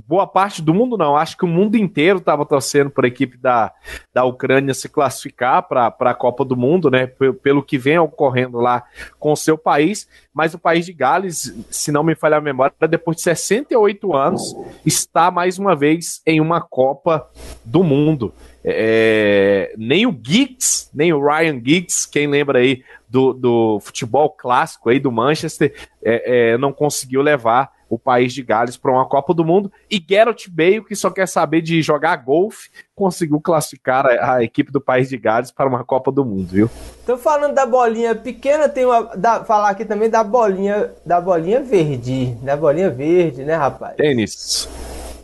[0.08, 3.38] Boa parte do mundo não, acho que o mundo inteiro estava torcendo para a equipe
[3.38, 3.74] da,
[4.14, 7.06] da Ucrânia se classificar para a Copa do Mundo, né?
[7.42, 8.84] Pelo que vem ocorrendo lá
[9.20, 10.08] com o seu país.
[10.34, 14.56] Mas o país de Gales, se não me falhar a memória, depois de 68 anos,
[14.86, 17.30] está mais uma vez em uma Copa
[17.66, 18.34] do Mundo.
[18.64, 24.90] É, nem o Giggs, nem o Ryan Giggs, quem lembra aí do, do futebol clássico
[24.90, 29.34] aí do Manchester, é, é, não conseguiu levar o país de Gales para uma Copa
[29.34, 29.72] do Mundo.
[29.90, 34.72] E Gareth Bale, que só quer saber de jogar golfe, conseguiu classificar a, a, equipe
[34.72, 36.70] do país de Gales para uma Copa do Mundo, viu?
[37.06, 41.62] Tô falando da bolinha pequena, tem uma da, falar aqui também da bolinha da bolinha
[41.62, 43.96] verde, da bolinha verde, né, rapaz?
[43.96, 44.68] Tênis.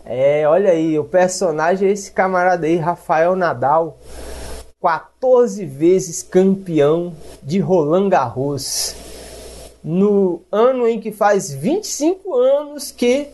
[0.06, 4.00] É, olha aí, o personagem é esse camarada aí, Rafael Nadal,
[4.82, 7.14] 14 vezes campeão
[7.44, 9.09] de Roland Garros.
[9.84, 13.28] No ano em que faz 25 anos que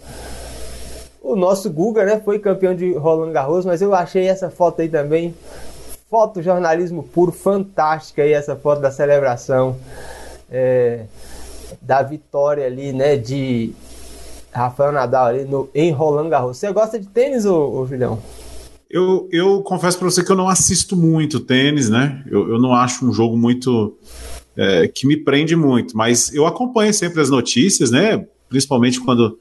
[1.21, 4.89] o nosso Guga né, foi campeão de Roland Garros, mas eu achei essa foto aí
[4.89, 5.33] também,
[6.09, 9.75] foto jornalismo puro, fantástica aí essa foto da celebração
[10.51, 11.05] é,
[11.81, 13.73] da vitória ali, né, de
[14.51, 16.57] Rafael Nadal ali no, em Roland Garros.
[16.57, 18.19] Você gosta de tênis, ô, ô Julião?
[18.89, 22.23] Eu, eu confesso para você que eu não assisto muito tênis, né?
[22.27, 23.97] Eu, eu não acho um jogo muito.
[24.57, 28.25] É, que me prende muito, mas eu acompanho sempre as notícias, né?
[28.47, 29.37] Principalmente quando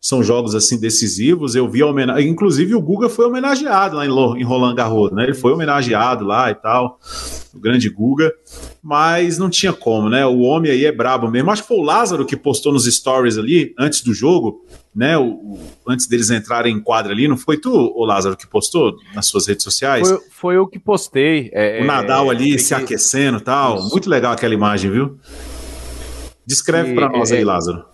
[0.00, 1.54] são jogos assim decisivos.
[1.54, 5.24] Eu vi a homenagem, inclusive o Guga foi homenageado lá em, Roland Garros, né?
[5.24, 7.00] Ele foi homenageado lá e tal,
[7.52, 8.32] o grande Guga,
[8.82, 10.24] mas não tinha como, né?
[10.24, 11.50] O homem aí é brabo mesmo.
[11.50, 15.18] Acho que foi o Lázaro que postou nos stories ali antes do jogo, né?
[15.18, 18.96] O, o, antes deles entrarem em quadra ali, não foi tu, o Lázaro, que postou
[19.14, 20.08] nas suas redes sociais?
[20.08, 21.50] Foi, foi eu que postei.
[21.52, 22.82] É, o Nadal é, ali é, se que...
[22.82, 23.78] aquecendo, tal.
[23.78, 23.90] Isso.
[23.90, 25.18] Muito legal aquela imagem, viu?
[26.46, 27.84] Descreve para nós aí, é, Lázaro.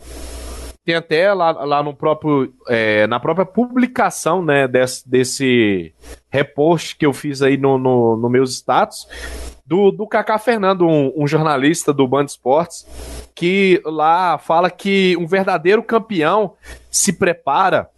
[0.84, 5.94] Tem até lá, lá no próprio, é, na própria publicação, né, desse, desse
[6.30, 9.08] repost que eu fiz aí no, no, no meus status,
[9.64, 12.86] do, do Kaká Fernando, um, um, jornalista do Band Esportes,
[13.34, 16.54] que lá fala que um verdadeiro campeão
[16.90, 17.88] se prepara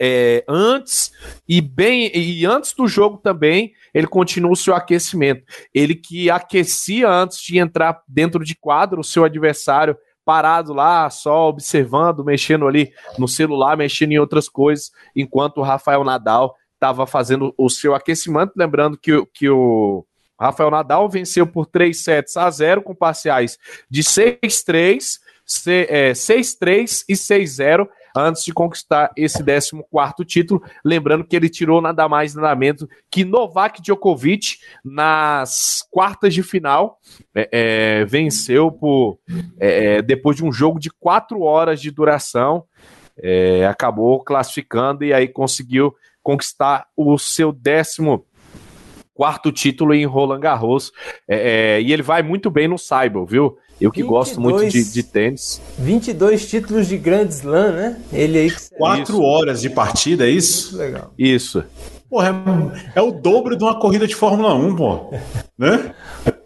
[0.00, 1.12] é, antes
[1.48, 5.44] e bem e antes do jogo também ele continua o seu aquecimento.
[5.72, 9.96] Ele que aquecia antes de entrar dentro de quadro o seu adversário
[10.26, 16.02] parado lá, só observando, mexendo ali no celular, mexendo em outras coisas, enquanto o Rafael
[16.02, 18.52] Nadal estava fazendo o seu aquecimento.
[18.56, 20.04] Lembrando que, que o
[20.38, 23.56] Rafael Nadal venceu por 3 sets a 0 com parciais
[23.88, 26.10] de 6-3, 6-3 é,
[27.08, 30.62] e 6-0 antes de conquistar esse 14 título.
[30.84, 36.98] Lembrando que ele tirou nada mais nada menos que Novak Djokovic nas quartas de final.
[37.34, 39.18] É, é, venceu por
[39.58, 42.64] é, é depois de um jogo de quatro horas de duração.
[43.18, 48.26] É, acabou classificando e aí conseguiu conquistar o seu décimo
[49.16, 50.92] quarto título em Roland Garros.
[51.26, 53.56] É, é, e ele vai muito bem no Cyber, viu?
[53.80, 55.60] Eu que 22, gosto muito de, de, tênis.
[55.78, 58.00] 22 títulos de Grand Slam, né?
[58.12, 58.52] Ele aí.
[58.76, 59.22] Quatro isso.
[59.22, 60.76] horas de partida, é isso?
[60.76, 61.14] Muito legal.
[61.18, 61.64] Isso.
[62.08, 62.28] Porra,
[62.94, 65.12] é, é, o dobro de uma corrida de Fórmula 1, pô.
[65.58, 65.94] Né?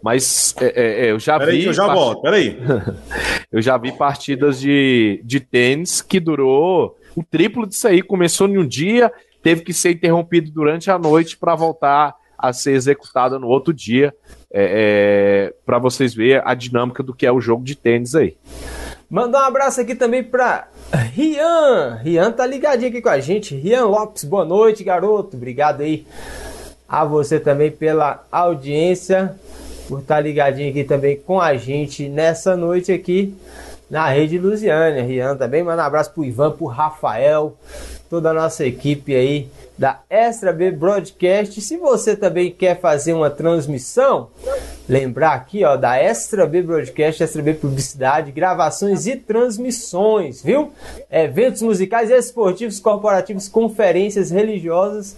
[0.01, 1.57] Mas é, é, é eu já pera vi.
[1.57, 1.99] Aí que eu já part...
[1.99, 2.57] volto, peraí.
[3.51, 8.01] eu já vi partidas de, de tênis que durou o triplo disso aí.
[8.01, 9.11] Começou em um dia,
[9.43, 14.13] teve que ser interrompido durante a noite para voltar a ser executada no outro dia,
[14.51, 18.35] é, é, para vocês verem a dinâmica do que é o jogo de tênis aí.
[19.09, 20.67] Mandar um abraço aqui também para
[21.13, 21.99] Rian.
[22.01, 23.55] Rian tá ligadinho aqui com a gente.
[23.55, 25.35] Rian Lopes, boa noite, garoto.
[25.35, 26.05] Obrigado aí
[26.87, 29.35] a você também pela audiência,
[29.87, 33.35] por estar tá ligadinho aqui também com a gente nessa noite aqui
[33.91, 35.03] na Rede Lusiânia.
[35.03, 37.57] Rian também, manda um abraço pro Ivan, pro Rafael,
[38.09, 41.59] toda a nossa equipe aí da Extra B Broadcast.
[41.59, 44.29] Se você também quer fazer uma transmissão,
[44.87, 50.71] lembrar aqui ó da Extra B Broadcast, Extra B Publicidade, gravações e transmissões, viu?
[51.11, 55.17] Eventos musicais, esportivos, corporativos, conferências religiosas,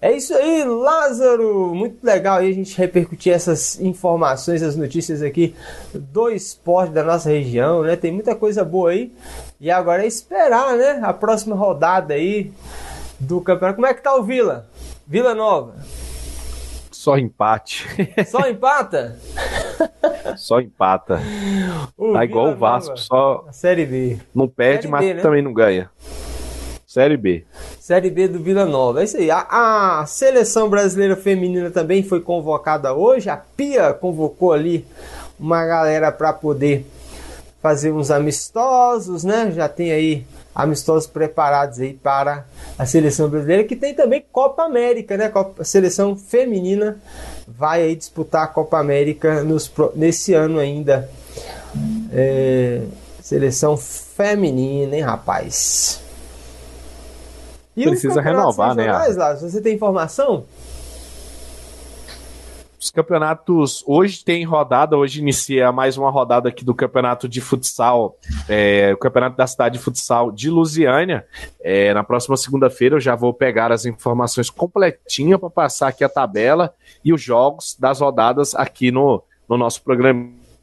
[0.02, 1.74] É isso aí, Lázaro!
[1.74, 5.56] Muito legal aí a gente repercutir essas informações, as notícias aqui
[5.94, 7.96] do esporte da nossa região, né?
[7.96, 9.14] Tem muita coisa boa aí.
[9.62, 11.00] E agora é esperar, né?
[11.02, 12.52] A próxima rodada aí
[13.18, 13.76] do campeonato.
[13.76, 14.68] Como é que tá o Vila?
[15.08, 15.76] Vila Nova.
[16.92, 17.88] Só empate.
[18.28, 19.18] Só empata?
[20.38, 21.22] só empata.
[21.98, 23.02] O tá igual Vila o Vasco, Nova.
[23.02, 23.46] só.
[23.48, 24.20] A Série B.
[24.34, 25.22] Não perde, mas B, né?
[25.22, 25.90] também não ganha.
[26.94, 27.44] Série B.
[27.80, 29.02] Série B do Vila Nova.
[29.02, 29.32] É isso aí.
[29.32, 29.48] A,
[30.02, 33.32] a, seleção brasileira feminina também foi convocada hoje.
[33.32, 34.86] A Pia convocou ali
[35.40, 36.86] uma galera para poder
[37.64, 39.52] fazer uns amistosos, né?
[39.56, 40.24] Já tem aí
[40.54, 42.46] amistosos preparados aí para
[42.78, 45.34] a seleção brasileira, que tem também Copa América, né?
[45.58, 47.02] a seleção feminina
[47.48, 51.10] vai aí disputar a Copa América nos, nesse ano ainda.
[52.12, 52.84] É,
[53.20, 56.03] seleção feminina, hein, rapaz?
[57.76, 58.92] E Precisa renovar, né?
[58.92, 60.46] Lá, você tem informação?
[62.84, 68.18] Os campeonatos hoje tem rodada, hoje inicia mais uma rodada aqui do campeonato de futsal,
[68.50, 71.26] é, o campeonato da cidade de futsal de Lusiânia.
[71.62, 76.10] É, na próxima segunda-feira eu já vou pegar as informações completinhas para passar aqui a
[76.10, 79.82] tabela e os jogos das rodadas aqui no, no nosso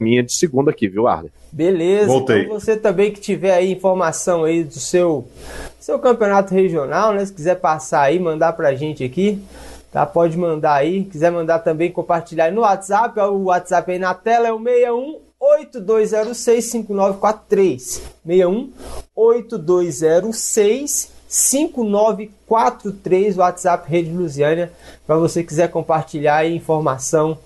[0.00, 1.30] programinha de segunda aqui, viu, Arlen?
[1.52, 2.06] Beleza.
[2.06, 2.44] Voltei.
[2.44, 5.28] Então você também que tiver aí informação aí do seu
[5.78, 7.24] seu campeonato regional, né?
[7.24, 9.40] Se quiser passar aí, mandar pra gente aqui.
[9.92, 10.06] Tá?
[10.06, 11.04] Pode mandar aí.
[11.04, 13.18] Quiser mandar também, compartilhar aí no WhatsApp.
[13.20, 18.02] O WhatsApp aí na tela é o 61 8206 5943.
[18.24, 18.70] 61
[19.14, 24.72] 8206 5943, WhatsApp Rede Lusiânia,
[25.06, 27.38] para você quiser compartilhar aí informação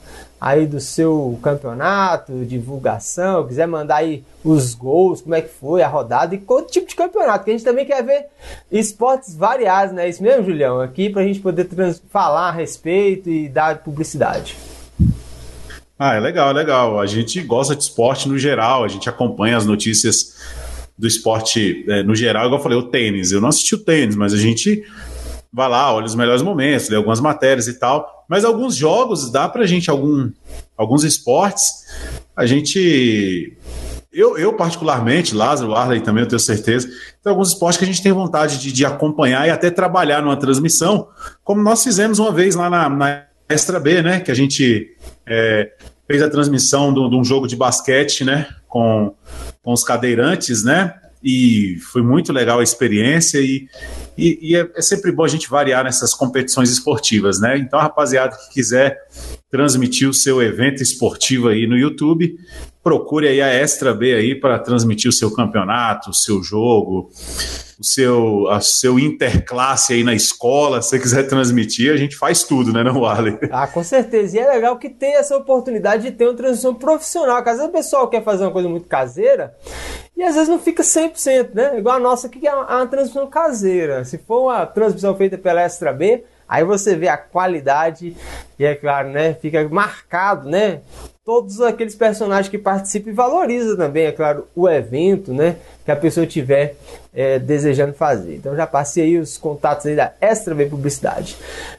[0.45, 5.89] aí do seu campeonato, divulgação, quiser mandar aí os gols, como é que foi a
[5.89, 8.27] rodada e qual tipo de campeonato, que a gente também quer ver
[8.71, 10.07] esportes variados, né?
[10.07, 10.83] Isso mesmo, Julião?
[10.83, 11.67] Aqui para a gente poder
[12.11, 14.55] falar a respeito e dar publicidade.
[15.99, 17.01] Ah, é legal, é legal.
[17.01, 20.37] A gente gosta de esporte no geral, a gente acompanha as notícias
[20.99, 23.33] do esporte é, no geral, igual eu falei, o tênis.
[23.33, 24.85] Eu não assisti o tênis, mas a gente
[25.55, 28.25] vai lá, olha os melhores momentos, lê algumas matérias e tal.
[28.29, 30.31] Mas alguns jogos, dá pra gente, algum,
[30.77, 31.85] alguns esportes,
[32.37, 33.57] a gente.
[34.13, 36.89] Eu, eu, particularmente, Lázaro, Arley também, eu tenho certeza,
[37.23, 40.37] tem alguns esportes que a gente tem vontade de, de acompanhar e até trabalhar numa
[40.37, 41.09] transmissão,
[41.43, 44.21] como nós fizemos uma vez lá na, na Extra B, né?
[44.21, 44.89] Que a gente
[45.27, 45.73] é,
[46.07, 48.49] fez a transmissão de um jogo de basquete, né?
[48.67, 49.15] Com,
[49.63, 50.95] com os cadeirantes, né?
[51.23, 53.69] E foi muito legal a experiência e,
[54.17, 57.59] e, e é, é, sempre bom a gente variar nessas competições esportivas, né?
[57.59, 59.07] Então, rapaziada que quiser
[59.55, 62.37] transmitir o seu evento esportivo aí no YouTube,
[62.83, 67.09] procure aí a Extra B aí para transmitir o seu campeonato, o seu jogo,
[67.79, 72.43] o seu, a seu interclasse aí na escola, se você quiser transmitir, a gente faz
[72.43, 73.39] tudo, né, não, Arley?
[73.49, 74.37] Ah, com certeza.
[74.37, 77.37] E é legal que tem essa oportunidade de ter uma transmissão profissional.
[77.37, 79.55] Às vezes o pessoal quer fazer uma coisa muito caseira
[80.17, 81.79] e às vezes não fica 100%, né?
[81.79, 84.05] Igual a nossa aqui, que é uma, uma transmissão caseira.
[84.05, 88.17] Se for uma transmissão feita pela Extra B, Aí você vê a qualidade
[88.59, 90.81] e é claro, né, fica marcado, né,
[91.25, 95.97] todos aqueles personagens que participam e valoriza também, é claro, o evento, né, que a
[95.97, 96.77] pessoa tiver
[97.15, 98.37] é, desejando fazer.
[98.37, 101.37] Então já passei aí os contatos aí da Extra B Publicidade.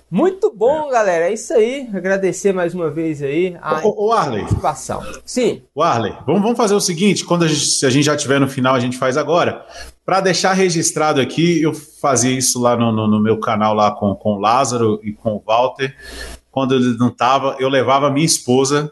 [0.09, 0.91] Muito bom, é.
[0.91, 1.25] galera.
[1.25, 1.89] É isso aí.
[1.93, 4.41] Agradecer mais uma vez aí a o, o Arley.
[4.41, 5.03] participação.
[5.25, 5.63] Sim.
[5.73, 8.39] O Arley, vamos, vamos fazer o seguinte: quando a gente, se a gente já tiver
[8.39, 9.65] no final, a gente faz agora.
[10.05, 14.13] Para deixar registrado aqui, eu fazia isso lá no, no, no, meu canal lá com,
[14.13, 15.95] com o Lázaro e com o Walter.
[16.51, 18.91] Quando ele não estava, eu levava minha esposa.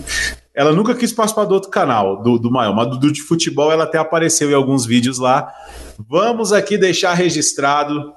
[0.56, 3.70] ela nunca quis participar do outro canal, do, do maior, mas do, do de futebol
[3.70, 5.52] ela até apareceu em alguns vídeos lá.
[6.08, 8.14] Vamos aqui deixar registrado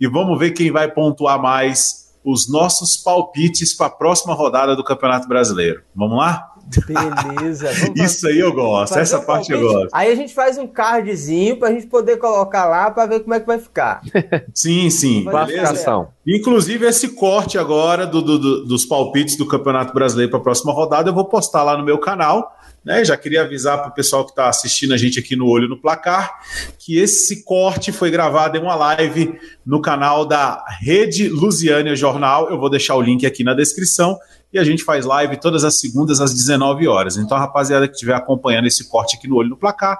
[0.00, 4.82] e vamos ver quem vai pontuar mais os nossos palpites para a próxima rodada do
[4.82, 5.82] Campeonato Brasileiro.
[5.94, 6.55] Vamos lá?
[6.86, 7.70] Beleza.
[7.94, 9.88] Isso aí eu gosto, essa um parte eu gosto.
[9.92, 13.34] Aí a gente faz um cardzinho para a gente poder colocar lá para ver como
[13.34, 14.02] é que vai ficar.
[14.52, 15.24] sim, sim.
[15.24, 16.08] Beleza.
[16.26, 20.72] Inclusive esse corte agora do, do, do, dos palpites do Campeonato Brasileiro para a próxima
[20.72, 22.52] rodada eu vou postar lá no meu canal.
[22.84, 25.68] Né, já queria avisar para o pessoal que está assistindo a gente aqui no Olho
[25.68, 26.38] no Placar
[26.78, 29.36] que esse corte foi gravado em uma live
[29.66, 32.48] no canal da Rede Lusiânia Jornal.
[32.48, 34.16] Eu vou deixar o link aqui na descrição
[34.52, 37.16] e a gente faz live todas as segundas às 19 horas.
[37.16, 39.98] Então, a rapaziada que estiver acompanhando esse corte aqui no Olho no Placar,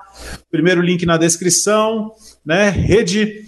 [0.51, 2.13] primeiro link na descrição,
[2.45, 2.71] né?
[2.71, 3.45] Rede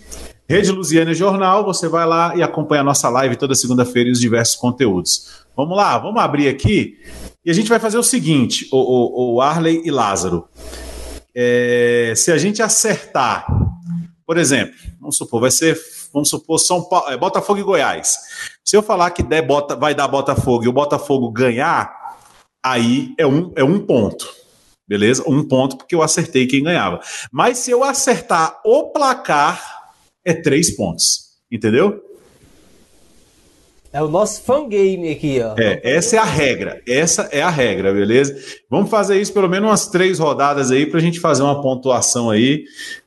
[0.48, 4.18] Rede Lusiana Jornal, você vai lá e acompanha a nossa live toda segunda-feira e os
[4.18, 5.44] diversos conteúdos.
[5.54, 6.96] Vamos lá, vamos abrir aqui
[7.44, 10.48] e a gente vai fazer o seguinte, o, o, o Arley e Lázaro.
[11.34, 13.46] É, se a gente acertar,
[14.26, 15.78] por exemplo, vamos supor, vai ser
[16.12, 18.16] vamos supor, São Paulo, é, Botafogo e Goiás.
[18.64, 21.92] Se eu falar que der bota, vai dar Botafogo e o Botafogo ganhar,
[22.62, 24.28] aí é um, é um ponto.
[24.86, 25.22] Beleza?
[25.26, 27.00] Um ponto porque eu acertei quem ganhava.
[27.30, 29.92] Mas se eu acertar o placar,
[30.24, 31.28] é três pontos.
[31.50, 32.02] Entendeu?
[33.90, 35.54] É o nosso fangame aqui, ó.
[35.58, 36.82] É, essa é a regra.
[36.86, 38.36] Essa é a regra, beleza?
[38.70, 42.28] Vamos fazer isso pelo menos umas três rodadas aí para a gente fazer uma pontuação
[42.28, 42.64] aí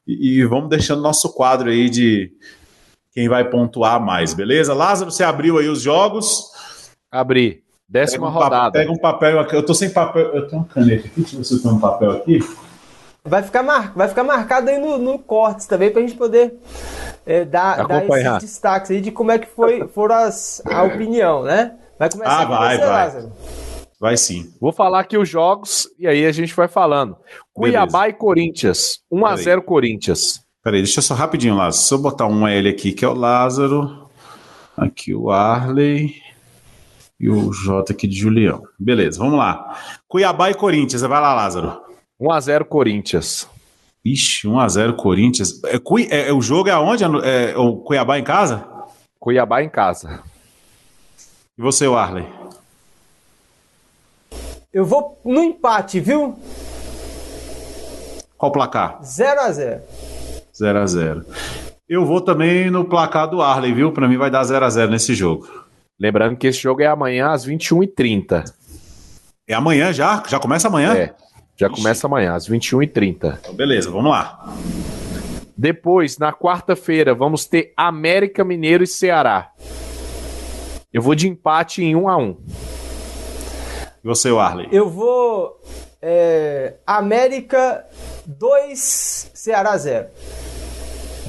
[0.08, 2.32] e, e vamos deixando nosso quadro aí de,
[3.12, 4.74] quem vai pontuar mais, beleza?
[4.74, 6.52] Lázaro, você abriu aí os jogos?
[7.12, 7.64] Abri.
[7.88, 8.72] Décima pega um rodada.
[8.72, 9.54] Pega um papel aqui.
[9.54, 10.34] Eu tô sem papel.
[10.34, 11.20] Eu tenho uma caneta aqui.
[11.20, 12.40] Deixa eu ver se eu tenho um papel aqui.
[13.24, 13.94] Vai ficar, mar...
[13.94, 16.58] vai ficar marcado aí no, no cortes também pra gente poder
[17.26, 21.44] é, dar, dar esses destaques aí de como é que foi, foram as, a opinião,
[21.44, 21.76] né?
[22.00, 22.90] Vai começar ah, vai, você, vai.
[22.90, 23.32] Lázaro.
[24.00, 24.52] Vai sim.
[24.60, 27.16] Vou falar aqui os jogos e aí a gente vai falando.
[27.54, 28.10] Cuiabá Beleza.
[28.10, 29.00] e Corinthians.
[29.14, 30.42] 1x0 Corinthians.
[30.64, 31.84] Peraí, deixa eu só rapidinho, Lázaro.
[31.84, 34.08] Se eu botar um L aqui, que é o Lázaro.
[34.78, 36.16] Aqui o Arley.
[37.20, 38.62] E o J aqui de Julião.
[38.80, 39.76] Beleza, vamos lá.
[40.08, 41.02] Cuiabá e Corinthians.
[41.02, 41.82] Vai lá, Lázaro.
[42.20, 43.48] 1x0 Corinthians.
[44.06, 45.64] Ixi, 1x0 Corinthians.
[45.64, 47.04] É, é, é, o jogo é aonde?
[47.04, 48.68] É, é, o Cuiabá em casa?
[49.20, 50.22] Cuiabá em casa.
[51.58, 52.28] E você, Arley?
[54.72, 56.38] Eu vou no empate, viu?
[58.38, 59.02] Qual o placar?
[59.02, 60.11] 0x0.
[60.62, 61.26] 0 a 0
[61.90, 63.92] Eu vou também no placar do Arley, viu?
[63.92, 65.48] Para mim vai dar 0 a 0 nesse jogo.
[66.00, 68.44] Lembrando que esse jogo é amanhã às 21h30.
[69.48, 70.22] É amanhã já?
[70.28, 70.94] Já começa amanhã?
[70.94, 71.14] É.
[71.58, 71.76] Já Ixi.
[71.76, 73.38] começa amanhã, às 21h30.
[73.42, 74.54] Então, beleza, vamos lá.
[75.58, 79.52] Depois, na quarta-feira, vamos ter América Mineiro e Ceará.
[80.94, 82.38] Eu vou de empate em 1 a 1
[84.04, 84.68] E você, Arley?
[84.72, 85.60] Eu vou.
[86.02, 87.86] É, América
[88.26, 90.08] 2, Ceará 0.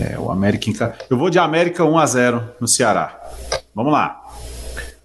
[0.01, 0.95] É, o América em casa.
[1.11, 3.21] Eu vou de América 1 a 0 no Ceará.
[3.75, 4.19] Vamos lá.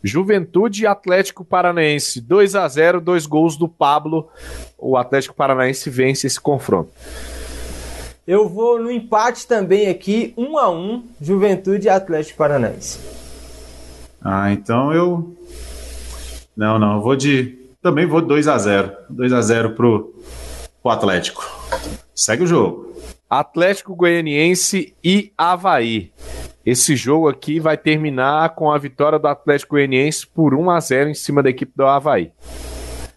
[0.03, 4.29] Juventude e Atlético Paranaense, 2 a 0 dois gols do Pablo.
[4.77, 6.91] O Atlético Paranaense vence esse confronto.
[8.25, 12.99] Eu vou no empate também aqui, 1 a 1 Juventude e Atlético Paranaense.
[14.21, 15.35] Ah, então eu.
[16.55, 17.57] Não, não, eu vou de.
[17.87, 20.13] Também vou 2 a 0 2 a 0 pro,
[20.83, 21.49] pro Atlético.
[22.13, 22.93] Segue o jogo.
[23.29, 26.11] Atlético Goianiense e Havaí.
[26.65, 31.09] Esse jogo aqui vai terminar com a vitória do Atlético Goianiense por 1 a 0
[31.11, 32.33] em cima da equipe do Havaí.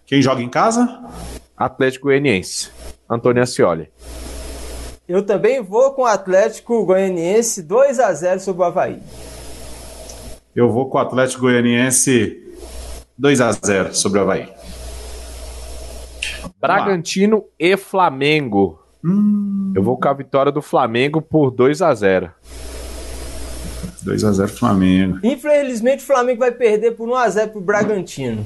[0.06, 1.00] Quem joga em casa?
[1.56, 2.70] Atlético Goianiense.
[3.10, 3.90] Antônio Ascioli.
[5.08, 9.02] Eu também vou com o Atlético Goianiense 2 a 0 sobre o Havaí.
[10.54, 12.40] Eu vou com o Atlético Goianiense
[13.20, 14.59] 2 a 0 sobre o Havaí.
[16.60, 18.78] Bragantino e Flamengo.
[19.04, 19.72] Hum.
[19.74, 22.30] Eu vou com a vitória do Flamengo por 2 a 0
[24.02, 25.18] 2 a 0 Flamengo.
[25.22, 28.44] Infelizmente o Flamengo vai perder por 1 a 0 pro Bragantino.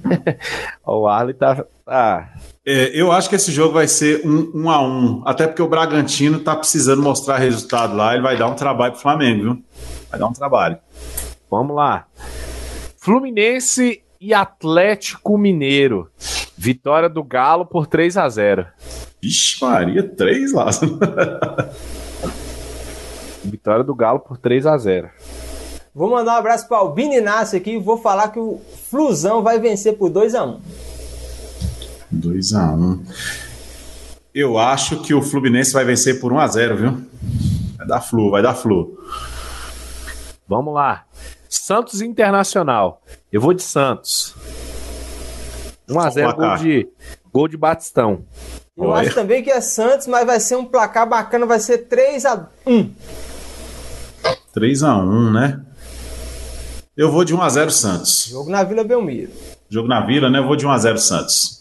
[0.84, 2.34] o Arley tá, tá
[2.66, 5.68] é, eu acho que esse jogo vai ser um, um a um, até porque o
[5.68, 9.64] Bragantino tá precisando mostrar resultado lá, ele vai dar um trabalho pro Flamengo, viu?
[10.10, 10.78] Vai dar um trabalho.
[11.50, 12.06] Vamos lá.
[12.98, 16.10] Fluminense e Atlético Mineiro.
[16.56, 18.66] Vitória do Galo por 3 a 0
[19.22, 20.66] Vixe Maria, 3 lá.
[23.42, 25.08] Vitória do Galo por 3 a 0
[25.94, 28.60] Vou mandar um abraço para o Albini Inácio aqui e vou falar que o
[28.90, 30.60] Flusão vai vencer por 2 a 1
[32.10, 33.04] 2 a 1
[34.34, 37.02] Eu acho que o Fluminense vai vencer por 1 a 0 viu?
[37.78, 38.98] Vai dar Flu, vai dar Flu.
[40.46, 41.06] Vamos lá.
[41.50, 43.02] Santos Internacional.
[43.32, 44.34] Eu vou de Santos.
[45.88, 46.88] 1 a 0 gol de,
[47.32, 48.24] gol de Batistão.
[48.76, 49.06] Eu Olha.
[49.08, 52.48] acho também que é Santos, mas vai ser um placar bacana, vai ser 3 a
[52.64, 52.90] 1
[54.54, 55.60] 3 a 1 né?
[56.96, 58.26] Eu vou de 1 a 0 Santos.
[58.30, 59.32] Jogo na Vila Belmiro.
[59.68, 60.38] Jogo na Vila, né?
[60.38, 61.60] Eu vou de 1 a 0 Santos.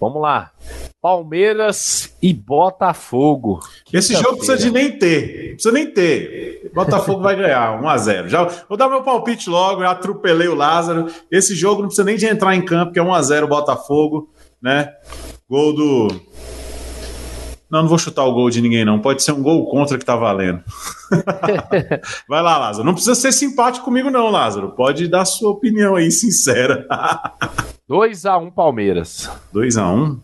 [0.00, 0.50] Vamos lá.
[1.00, 3.60] Palmeiras e Botafogo.
[3.92, 5.54] Esse jogo precisa de nem ter.
[5.54, 6.70] Precisa nem ter.
[6.74, 8.28] Botafogo vai ganhar 1 a 0.
[8.28, 11.06] Já vou dar meu palpite logo, já atropelei o Lázaro.
[11.30, 14.30] Esse jogo não precisa nem de entrar em campo, que é 1 a 0 Botafogo,
[14.62, 14.92] né?
[15.48, 16.08] Gol do
[17.70, 18.98] não, não vou chutar o gol de ninguém, não.
[18.98, 20.60] Pode ser um gol contra que tá valendo.
[22.28, 22.84] Vai lá, Lázaro.
[22.84, 24.72] Não precisa ser simpático comigo, não, Lázaro.
[24.72, 26.84] Pode dar sua opinião aí, sincera.
[27.88, 29.30] 2x1 um, Palmeiras.
[29.54, 29.94] 2x1?
[29.94, 30.20] Um?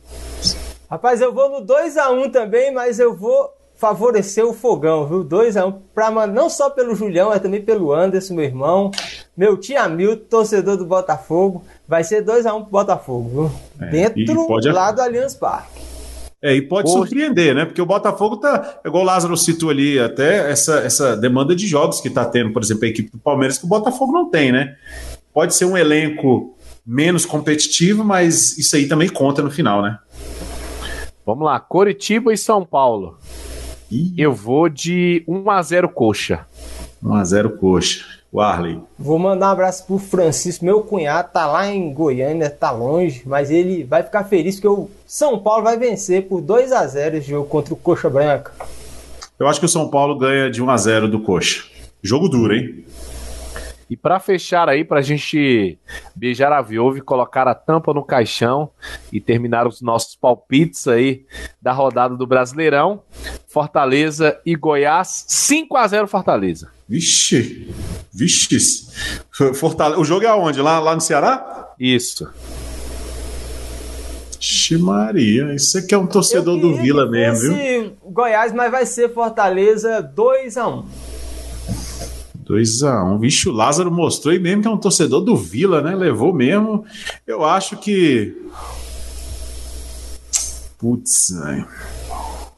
[0.90, 5.24] Rapaz, eu vou no 2x1 um também, mas eu vou favorecer o fogão, viu?
[5.24, 8.90] 2x1 um, pra, não só pelo Julião, mas também pelo Anderson, meu irmão.
[9.36, 11.64] Meu tio Hamilton, torcedor do Botafogo.
[11.86, 13.86] Vai ser 2x1 um pro Botafogo, viu?
[13.88, 14.68] É, Dentro pode...
[14.70, 15.80] lá do Allianz Parque.
[16.40, 16.98] É, e pode Poxa.
[16.98, 17.64] surpreender, né?
[17.64, 22.00] Porque o Botafogo tá, igual o Lázaro citou ali, até essa, essa demanda de jogos
[22.00, 24.76] que tá tendo, por exemplo, a equipe do Palmeiras, que o Botafogo não tem, né?
[25.32, 26.54] Pode ser um elenco
[26.86, 29.98] menos competitivo, mas isso aí também conta no final, né?
[31.26, 33.18] Vamos lá, Coritiba e São Paulo.
[33.90, 34.14] Ih.
[34.16, 36.46] Eu vou de 1 a 0 Coxa.
[37.02, 38.04] 1 a 0 Coxa.
[38.30, 38.80] O Arley.
[38.96, 43.50] Vou mandar um abraço pro Francisco, meu cunhado, tá lá em Goiânia, tá longe, mas
[43.50, 47.30] ele vai ficar feliz que o São Paulo vai vencer por 2 a 0 esse
[47.30, 48.52] jogo contra o Coxa Branca.
[49.36, 51.64] Eu acho que o São Paulo ganha de 1 a 0 do Coxa.
[52.02, 52.84] Jogo duro, hein?
[53.88, 55.78] E para fechar aí, para a gente
[56.14, 58.68] beijar a viúva e colocar a tampa no caixão
[59.12, 61.24] e terminar os nossos palpites aí
[61.62, 63.02] da rodada do Brasileirão,
[63.46, 66.70] Fortaleza e Goiás, 5 a 0 Fortaleza.
[66.88, 67.72] Vixe,
[68.12, 68.88] vixe.
[69.54, 70.00] Fortaleza.
[70.00, 70.60] O jogo é aonde?
[70.60, 71.72] Lá, lá no Ceará?
[71.78, 72.28] Isso.
[74.40, 77.96] Vixe Maria, isso aqui é um torcedor do Vila mesmo, viu?
[78.04, 81.05] Goiás, mas vai ser Fortaleza 2 a 1
[82.48, 83.14] 2x1.
[83.14, 83.18] Um.
[83.18, 85.94] Vixe, o Lázaro mostrou e mesmo que é um torcedor do Vila, né?
[85.94, 86.84] Levou mesmo.
[87.26, 88.34] Eu acho que.
[90.78, 91.66] Putz, velho.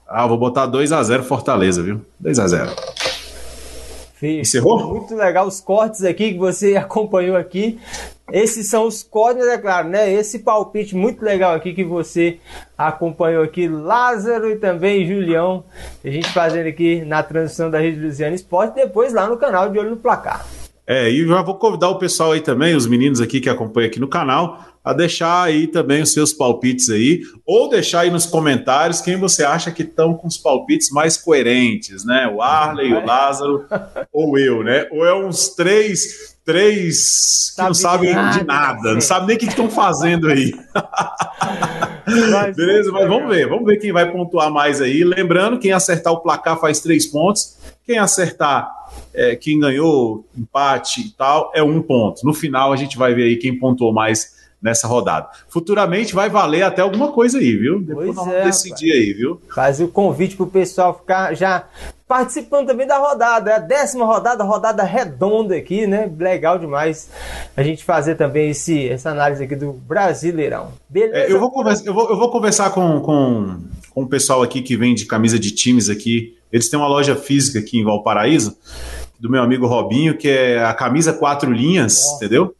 [0.08, 2.00] Ah, vou botar 2x0 Fortaleza, viu?
[2.22, 2.70] 2x0.
[4.22, 4.94] Encerrou?
[4.94, 7.78] Muito legal os cortes aqui que você acompanhou aqui.
[8.30, 10.12] Esses são os cortes, é claro, né?
[10.12, 12.38] Esse palpite muito legal aqui que você
[12.76, 15.64] acompanhou aqui, Lázaro e também Julião.
[16.04, 19.78] A gente fazendo aqui na transmissão da Rede Luziana Esporte, depois lá no canal de
[19.78, 20.46] Olho no Placar.
[20.86, 24.00] É, e já vou convidar o pessoal aí também, os meninos aqui que acompanham aqui
[24.00, 24.58] no canal,
[24.88, 29.44] a deixar aí também os seus palpites aí, ou deixar aí nos comentários quem você
[29.44, 32.26] acha que estão com os palpites mais coerentes, né?
[32.34, 33.66] O Arley, o Lázaro,
[34.10, 34.88] ou eu, né?
[34.90, 39.44] Ou é uns três, três que não sabem de nada, não sabem nem o que
[39.44, 40.54] estão fazendo aí.
[42.56, 45.04] Beleza, mas vamos ver, vamos ver quem vai pontuar mais aí.
[45.04, 48.72] Lembrando, quem acertar o placar faz três pontos, quem acertar
[49.12, 52.24] é, quem ganhou, empate e tal, é um ponto.
[52.24, 55.28] No final a gente vai ver aí quem pontuou mais nessa rodada.
[55.48, 57.80] Futuramente vai valer até alguma coisa aí, viu?
[57.80, 59.40] Depois pois nós vamos é, decidir aí, viu?
[59.54, 61.64] Faz o convite pro pessoal ficar já
[62.08, 66.10] participando também da rodada, é a décima rodada, rodada redonda aqui, né?
[66.18, 67.10] Legal demais
[67.54, 70.72] a gente fazer também esse, essa análise aqui do Brasileirão.
[70.88, 71.18] Beleza?
[71.18, 74.62] É, eu, vou conversa, eu, vou, eu vou conversar com, com, com o pessoal aqui
[74.62, 76.34] que vende camisa de times aqui.
[76.50, 78.56] Eles têm uma loja física aqui em Valparaíso,
[79.20, 82.16] do meu amigo Robinho, que é a camisa quatro linhas, oh.
[82.16, 82.54] entendeu?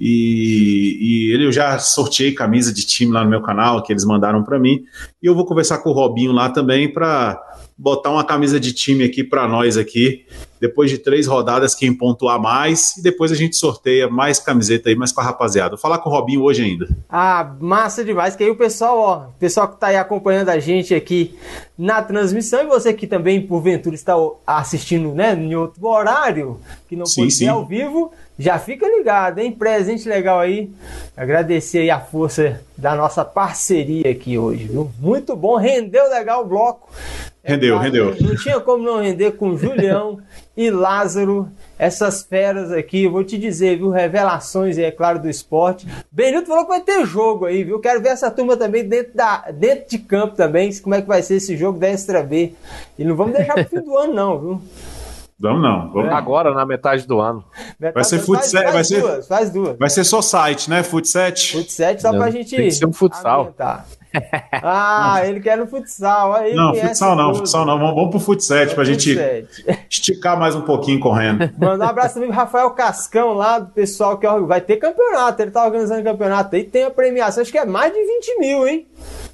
[0.00, 4.04] E, e, ele eu já sorteei camisa de time lá no meu canal que eles
[4.04, 4.82] mandaram para mim
[5.22, 7.38] e eu vou conversar com o Robinho lá também para
[7.80, 10.26] botar uma camisa de time aqui para nós aqui.
[10.60, 14.94] Depois de três rodadas, quem pontuar mais, e depois a gente sorteia mais camiseta aí,
[14.94, 15.70] mais com a rapaziada.
[15.70, 16.86] Vou falar com o Robinho hoje ainda.
[17.08, 20.58] Ah, massa demais, que aí o pessoal, ó, o pessoal que tá aí acompanhando a
[20.58, 21.34] gente aqui
[21.78, 24.14] na transmissão, e você que também, porventura, está
[24.46, 29.38] assistindo, né, em outro horário, que não sim, pode ser ao vivo, já fica ligado,
[29.38, 29.52] hein?
[29.52, 30.70] Presente legal aí.
[31.14, 34.90] Agradecer aí a força da nossa parceria aqui hoje, viu?
[34.98, 36.90] Muito bom, rendeu legal o bloco.
[37.44, 38.16] Rendeu, é, rendeu.
[38.18, 40.20] Não tinha como não render com Julião
[40.56, 43.06] e Lázaro, essas feras aqui.
[43.06, 43.90] Vou te dizer, viu?
[43.90, 45.86] Revelações, é claro, do esporte.
[46.10, 47.78] Benito falou que vai ter jogo aí, viu?
[47.78, 51.22] Quero ver essa turma também dentro, da, dentro de campo também, como é que vai
[51.22, 52.54] ser esse jogo da Extra B.
[52.98, 54.62] E não vamos deixar pro fim do ano, não, viu?
[55.40, 55.90] Vamos não.
[55.90, 57.42] Vamos Agora, na metade do ano.
[57.78, 58.62] Metade vai ser futsal.
[58.62, 59.78] Vai, faz ser, duas, faz duas.
[59.78, 60.82] Vai ser só site, né?
[60.82, 61.52] Futset.
[61.52, 62.54] Futset só pra gente.
[62.54, 63.54] Tem que ser um futsal.
[64.62, 66.34] Ah, ele quer no futsal.
[66.34, 67.78] Aí não, futsal não, futsal não.
[67.78, 69.16] Vamos, vamos pro futset pra gente
[69.88, 71.48] esticar mais um pouquinho correndo.
[71.56, 75.40] Mandar um abraço também pro Rafael Cascão lá, do pessoal que vai ter campeonato.
[75.40, 76.64] Ele tá organizando campeonato aí.
[76.64, 78.86] Tem a premiação, acho que é mais de 20 mil, hein?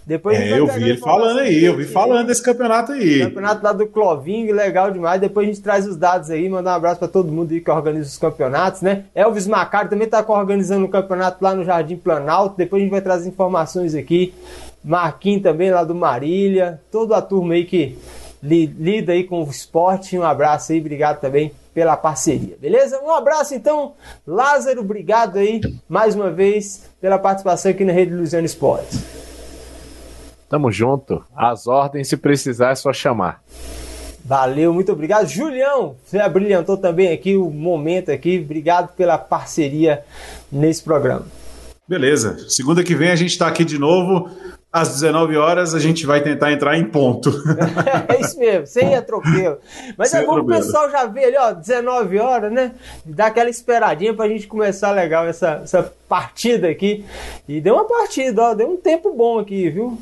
[0.06, 3.18] Depois é, eu vi ele falando aí, eu vi falando desse campeonato aí.
[3.18, 5.20] Campeonato lá do Clovinho, legal demais.
[5.20, 7.68] Depois a gente traz os dados aí, mandar um abraço para todo mundo aí que
[7.68, 9.06] organiza os campeonatos, né?
[9.16, 12.56] Elvis Macari também tá organizando um campeonato lá no Jardim Planalto.
[12.56, 14.32] Depois a gente vai trazer informações aqui.
[14.84, 17.98] Marquinhos também lá do Marília, toda a turma aí que
[18.40, 20.16] lida aí com o esporte.
[20.16, 23.00] Um abraço aí, obrigado também pela parceria, beleza?
[23.02, 23.94] Um abraço então,
[24.24, 29.26] Lázaro, obrigado aí mais uma vez pela participação aqui na Rede Luziano Esportes.
[30.48, 31.24] Tamo junto.
[31.34, 33.42] As ordens, se precisar, é só chamar.
[34.24, 35.28] Valeu, muito obrigado.
[35.28, 38.40] Julião, você abrilhantou também aqui o momento aqui.
[38.44, 40.02] Obrigado pela parceria
[40.50, 41.26] nesse programa.
[41.88, 42.36] Beleza.
[42.48, 44.28] Segunda que vem a gente está aqui de novo.
[44.72, 47.30] Às 19 horas a gente vai tentar entrar em ponto.
[48.08, 49.58] é isso mesmo, sem atropelo.
[49.96, 52.72] Mas sem é bom que o pessoal já vê ali, ó, 19 horas, né?
[53.04, 57.04] Dá aquela esperadinha pra gente começar legal essa, essa partida aqui.
[57.48, 59.96] E deu uma partida, ó, deu um tempo bom aqui, viu?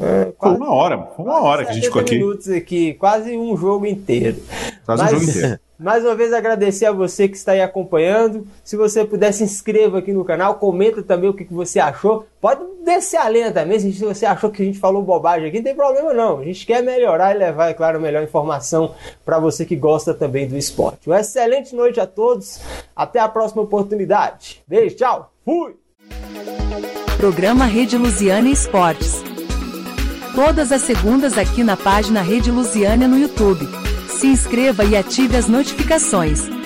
[0.00, 2.16] É, foi uma hora, foi uma hora que a gente ficou aqui.
[2.16, 4.38] minutos aqui, quase um jogo inteiro.
[4.86, 5.60] Quase Mas, um jogo inteiro.
[5.78, 8.46] Mais uma vez agradecer a você que está aí acompanhando.
[8.62, 12.26] Se você puder se inscreva aqui no canal, comenta também o que, que você achou.
[12.38, 15.64] Pode descer a lenha também, se você achou que a gente falou bobagem aqui, não
[15.64, 16.38] tem problema não.
[16.38, 18.94] A gente quer melhorar e levar, é claro, a melhor informação
[19.24, 21.08] para você que gosta também do esporte.
[21.08, 22.60] Uma excelente noite a todos.
[22.94, 24.62] Até a próxima oportunidade.
[24.68, 25.32] Beijo, tchau.
[25.44, 25.76] Fui.
[27.16, 29.29] Programa Rede Lusiana Esportes.
[30.34, 33.68] Todas as segundas aqui na página Rede Lusiana no YouTube.
[34.08, 36.59] Se inscreva e ative as notificações.